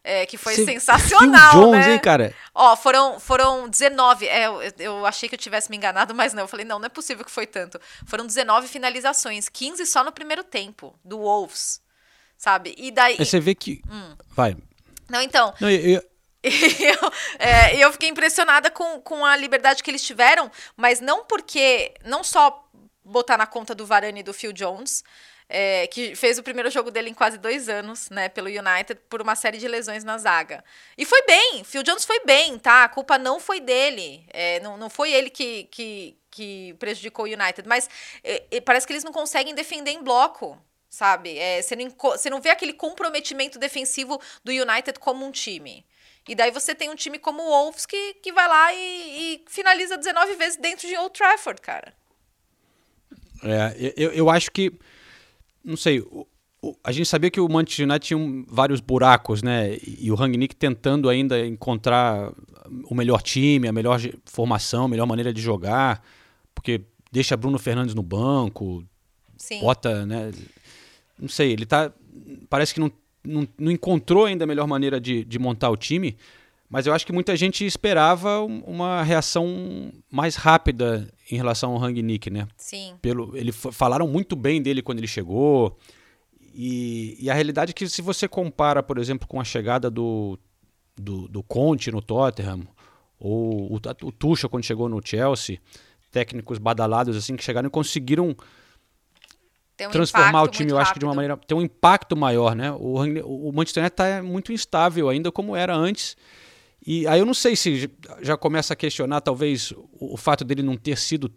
[0.05, 1.93] É, que foi Cê- sensacional, Phil Jones, né?
[1.95, 2.35] hein, cara?
[2.55, 4.27] Ó, foram, foram 19.
[4.27, 6.45] É, eu, eu achei que eu tivesse me enganado, mas não.
[6.45, 7.81] Eu falei, não, não é possível que foi tanto.
[8.07, 11.81] Foram 19 finalizações, 15 só no primeiro tempo, do Wolves.
[12.37, 12.75] Sabe?
[12.79, 13.17] E daí.
[13.19, 13.83] Aí você vê que.
[13.91, 14.17] Hum.
[14.31, 14.57] Vai.
[15.09, 15.53] Não, então.
[15.61, 16.03] Não, eu, eu-
[16.45, 21.93] eu, é, eu fiquei impressionada com, com a liberdade que eles tiveram, mas não porque.
[22.05, 22.65] Não só
[23.05, 25.03] botar na conta do Varane e do Phil Jones,
[25.49, 29.23] é, que fez o primeiro jogo dele em quase dois anos, né, pelo United, por
[29.23, 30.63] uma série de lesões na zaga.
[30.97, 32.85] E foi bem, Phil Jones foi bem, tá?
[32.85, 34.25] A culpa não foi dele.
[34.29, 37.89] É, não, não foi ele que, que, que prejudicou o United, mas
[38.23, 40.61] é, é, parece que eles não conseguem defender em bloco.
[40.91, 41.39] sabe?
[41.39, 45.85] É, você, não, você não vê aquele comprometimento defensivo do United como um time.
[46.29, 49.45] E daí você tem um time como o Wolves que, que vai lá e, e
[49.49, 51.95] finaliza 19 vezes dentro de Old Trafford, cara.
[53.43, 54.73] É, eu, eu acho que.
[55.69, 56.01] Não sei.
[56.01, 56.27] O,
[56.62, 59.75] o, a gente sabia que o Manchester United tinha um, vários buracos, né?
[59.75, 62.33] E, e o Rangnick tentando ainda encontrar
[62.89, 66.03] o melhor time, a melhor formação, a melhor maneira de jogar.
[66.55, 66.81] Porque
[67.12, 68.83] deixa Bruno Fernandes no banco,
[69.37, 69.61] Sim.
[69.61, 70.33] bota, né?
[71.19, 71.93] Não sei, ele tá.
[72.49, 72.91] Parece que não,
[73.23, 76.16] não, não encontrou ainda a melhor maneira de, de montar o time.
[76.69, 82.29] Mas eu acho que muita gente esperava uma reação mais rápida em relação ao Rangnick,
[82.29, 82.47] né?
[82.59, 82.95] Sim.
[83.01, 85.79] Pelo, ele falaram muito bem dele quando ele chegou.
[86.55, 90.39] E, e, a realidade é que se você compara, por exemplo, com a chegada do,
[90.97, 92.66] do, do Conte no Tottenham,
[93.19, 95.61] ou o, o Tuchel quando chegou no Chelsea,
[96.11, 98.35] técnicos badalados assim que chegaram e conseguiram um
[99.91, 101.37] transformar o time, eu acho que de uma maneira.
[101.37, 102.73] ter um impacto maior, né?
[102.73, 102.97] O,
[103.49, 106.16] o Manchester United está muito instável ainda, como era antes.
[106.91, 107.91] E aí eu não sei se
[108.22, 111.30] já começa a questionar, talvez, o, fato dele não ter sido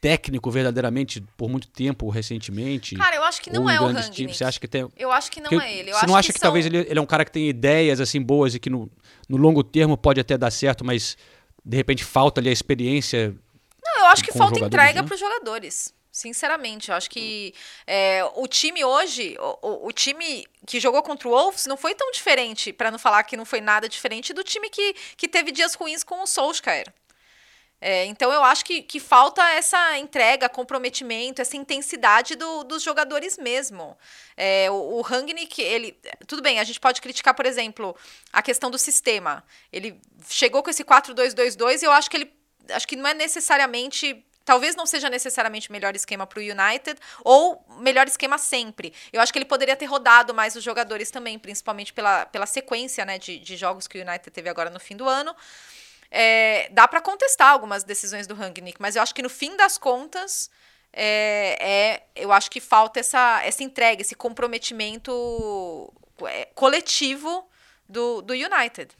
[0.00, 2.96] técnico verdadeiramente por muito tempo recentemente.
[2.96, 4.34] Cara, eu acho que não é o Rangnick.
[4.34, 4.88] Você acha que tem?
[4.96, 5.90] Eu acho que não Porque é ele.
[5.90, 7.30] Eu você acho não acha que, que são- talvez ele, ele é um cara que
[7.30, 8.90] tem ideias assim boas e que no,
[9.28, 11.16] no longo termo pode até dar certo, mas
[11.64, 13.36] de repente falta ali a experiência?
[13.84, 15.06] Não, eu acho que falta entrega né?
[15.06, 15.94] para os jogadores.
[16.14, 17.54] Sinceramente, eu acho que
[17.86, 21.94] é, o time hoje, o, o- o time que jogou contra o Wolves não foi
[21.94, 25.50] tão diferente, para não falar que não foi nada diferente do time que, que teve
[25.50, 26.92] dias ruins com o Solskjaer.
[27.80, 33.38] É, então eu acho que, que falta essa entrega, comprometimento, essa intensidade do- dos jogadores
[33.38, 33.98] mesmo.
[34.36, 35.98] É, o, o Rangnick, ele.
[36.28, 37.96] Tudo bem, a gente pode criticar, por exemplo,
[38.32, 39.42] a questão do sistema.
[39.72, 42.32] Ele chegou com esse 4-2-2-2 e eu acho que ele.
[42.70, 44.24] Acho que não é necessariamente.
[44.44, 48.92] Talvez não seja necessariamente o melhor esquema para o United, ou melhor esquema sempre.
[49.12, 53.04] Eu acho que ele poderia ter rodado mais os jogadores também, principalmente pela, pela sequência
[53.04, 55.34] né, de, de jogos que o United teve agora no fim do ano.
[56.10, 59.78] É, dá para contestar algumas decisões do Rangnick, mas eu acho que no fim das
[59.78, 60.50] contas,
[60.92, 65.92] é, é- eu acho que falta essa, essa entrega, esse comprometimento
[66.26, 67.48] é, coletivo
[67.88, 68.94] do, do United.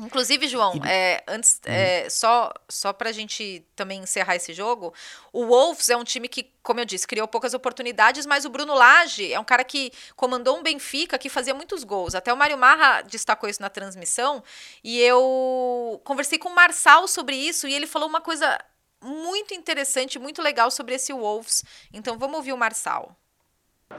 [0.00, 4.92] Inclusive, João, é, antes, é, só, só para a gente também encerrar esse jogo,
[5.32, 8.74] o Wolves é um time que, como eu disse, criou poucas oportunidades, mas o Bruno
[8.74, 12.14] Lage é um cara que comandou um Benfica que fazia muitos gols.
[12.14, 14.42] Até o Mário Marra destacou isso na transmissão,
[14.82, 18.58] e eu conversei com o Marçal sobre isso, e ele falou uma coisa
[19.02, 21.64] muito interessante, muito legal sobre esse Wolves.
[21.92, 23.14] Então vamos ouvir o Marçal.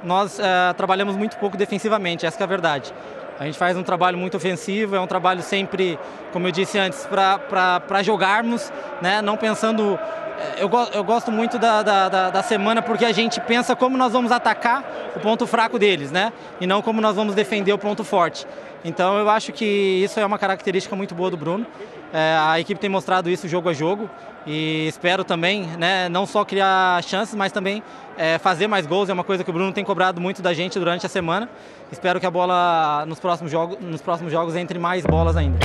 [0.03, 2.91] Nós eh, trabalhamos muito pouco defensivamente, essa que é a verdade.
[3.39, 5.97] A gente faz um trabalho muito ofensivo, é um trabalho sempre,
[6.31, 8.71] como eu disse antes, para jogarmos,
[9.01, 9.21] né?
[9.21, 9.99] não pensando.
[10.39, 14.13] eh, Eu, eu gosto muito da, da, da- semana porque a gente pensa como nós
[14.13, 14.83] vamos atacar
[15.15, 16.31] o ponto fraco deles, né?
[16.61, 18.45] E não como nós vamos defender o ponto forte.
[18.85, 21.65] Então eu acho que isso é uma característica muito boa do Bruno.
[22.13, 24.09] Eh, a equipe tem mostrado isso jogo a jogo
[24.45, 27.81] e espero também, né, não só criar chances, mas também
[28.17, 29.09] eh, fazer mais gols.
[29.09, 31.49] É uma coisa que o Bruno tem cobrado muito da gente durante a semana.
[31.93, 35.59] Espero que a bola nos próximos jogos, nos próximos jogos entre mais bolas ainda.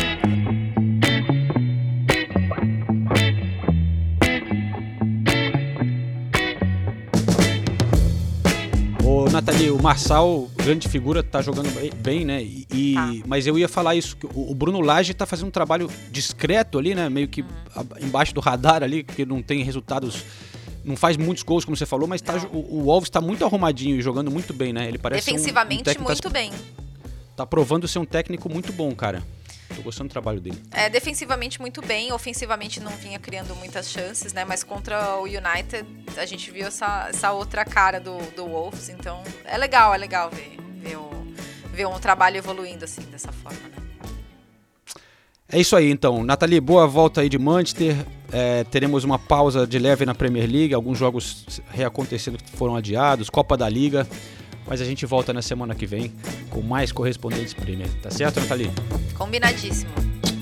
[9.05, 12.43] Ô, Nathalie, o Marçal, grande figura, tá jogando bem, né?
[12.43, 13.13] E, e- Tá.
[13.27, 16.79] Mas eu ia falar isso, que o, o Bruno Lage tá fazendo um trabalho discreto
[16.79, 17.09] ali, né?
[17.09, 17.45] Meio que
[18.03, 20.25] embaixo do radar ali, porque não tem resultados.
[20.89, 23.97] Não faz muitos gols, como você falou, mas tá, o, o Wolves tá muito arrumadinho
[23.97, 24.89] e jogando muito bem, né?
[24.89, 26.51] Ele parece ser um- um Defensivamente, que muito bem.
[27.37, 29.23] Tá provando ser um técnico muito bom, cara.
[29.77, 30.61] Tô gostando do trabalho dele.
[30.73, 34.47] É, defensivamente muito bem, ofensivamente não vinha criando muitas chances, né?
[34.47, 35.85] Mas contra o United
[36.17, 40.31] a gente viu essa, essa outra cara do, do Wolves, então é legal, é legal
[40.31, 41.11] ver, ver, o,
[41.71, 43.88] ver um trabalho evoluindo assim, dessa forma, né?
[45.51, 46.23] É isso aí, então.
[46.23, 47.97] Nathalie, boa volta aí de Manchester.
[48.31, 53.31] É, teremos uma pausa de leve na Premier League, alguns jogos reacontecendo que foram adiados,
[53.31, 54.07] Copa da Liga.
[54.67, 56.13] Mas a gente volta na semana que vem
[56.51, 57.89] com mais correspondentes Premier.
[58.03, 58.71] Tá certo, Nathalie?
[59.17, 59.91] Combinadíssimo.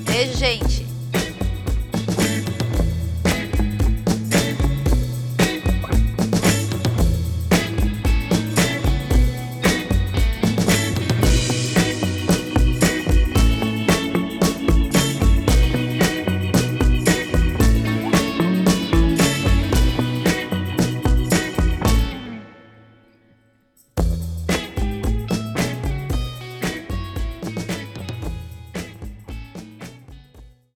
[0.04, 0.95] Beijo, gente!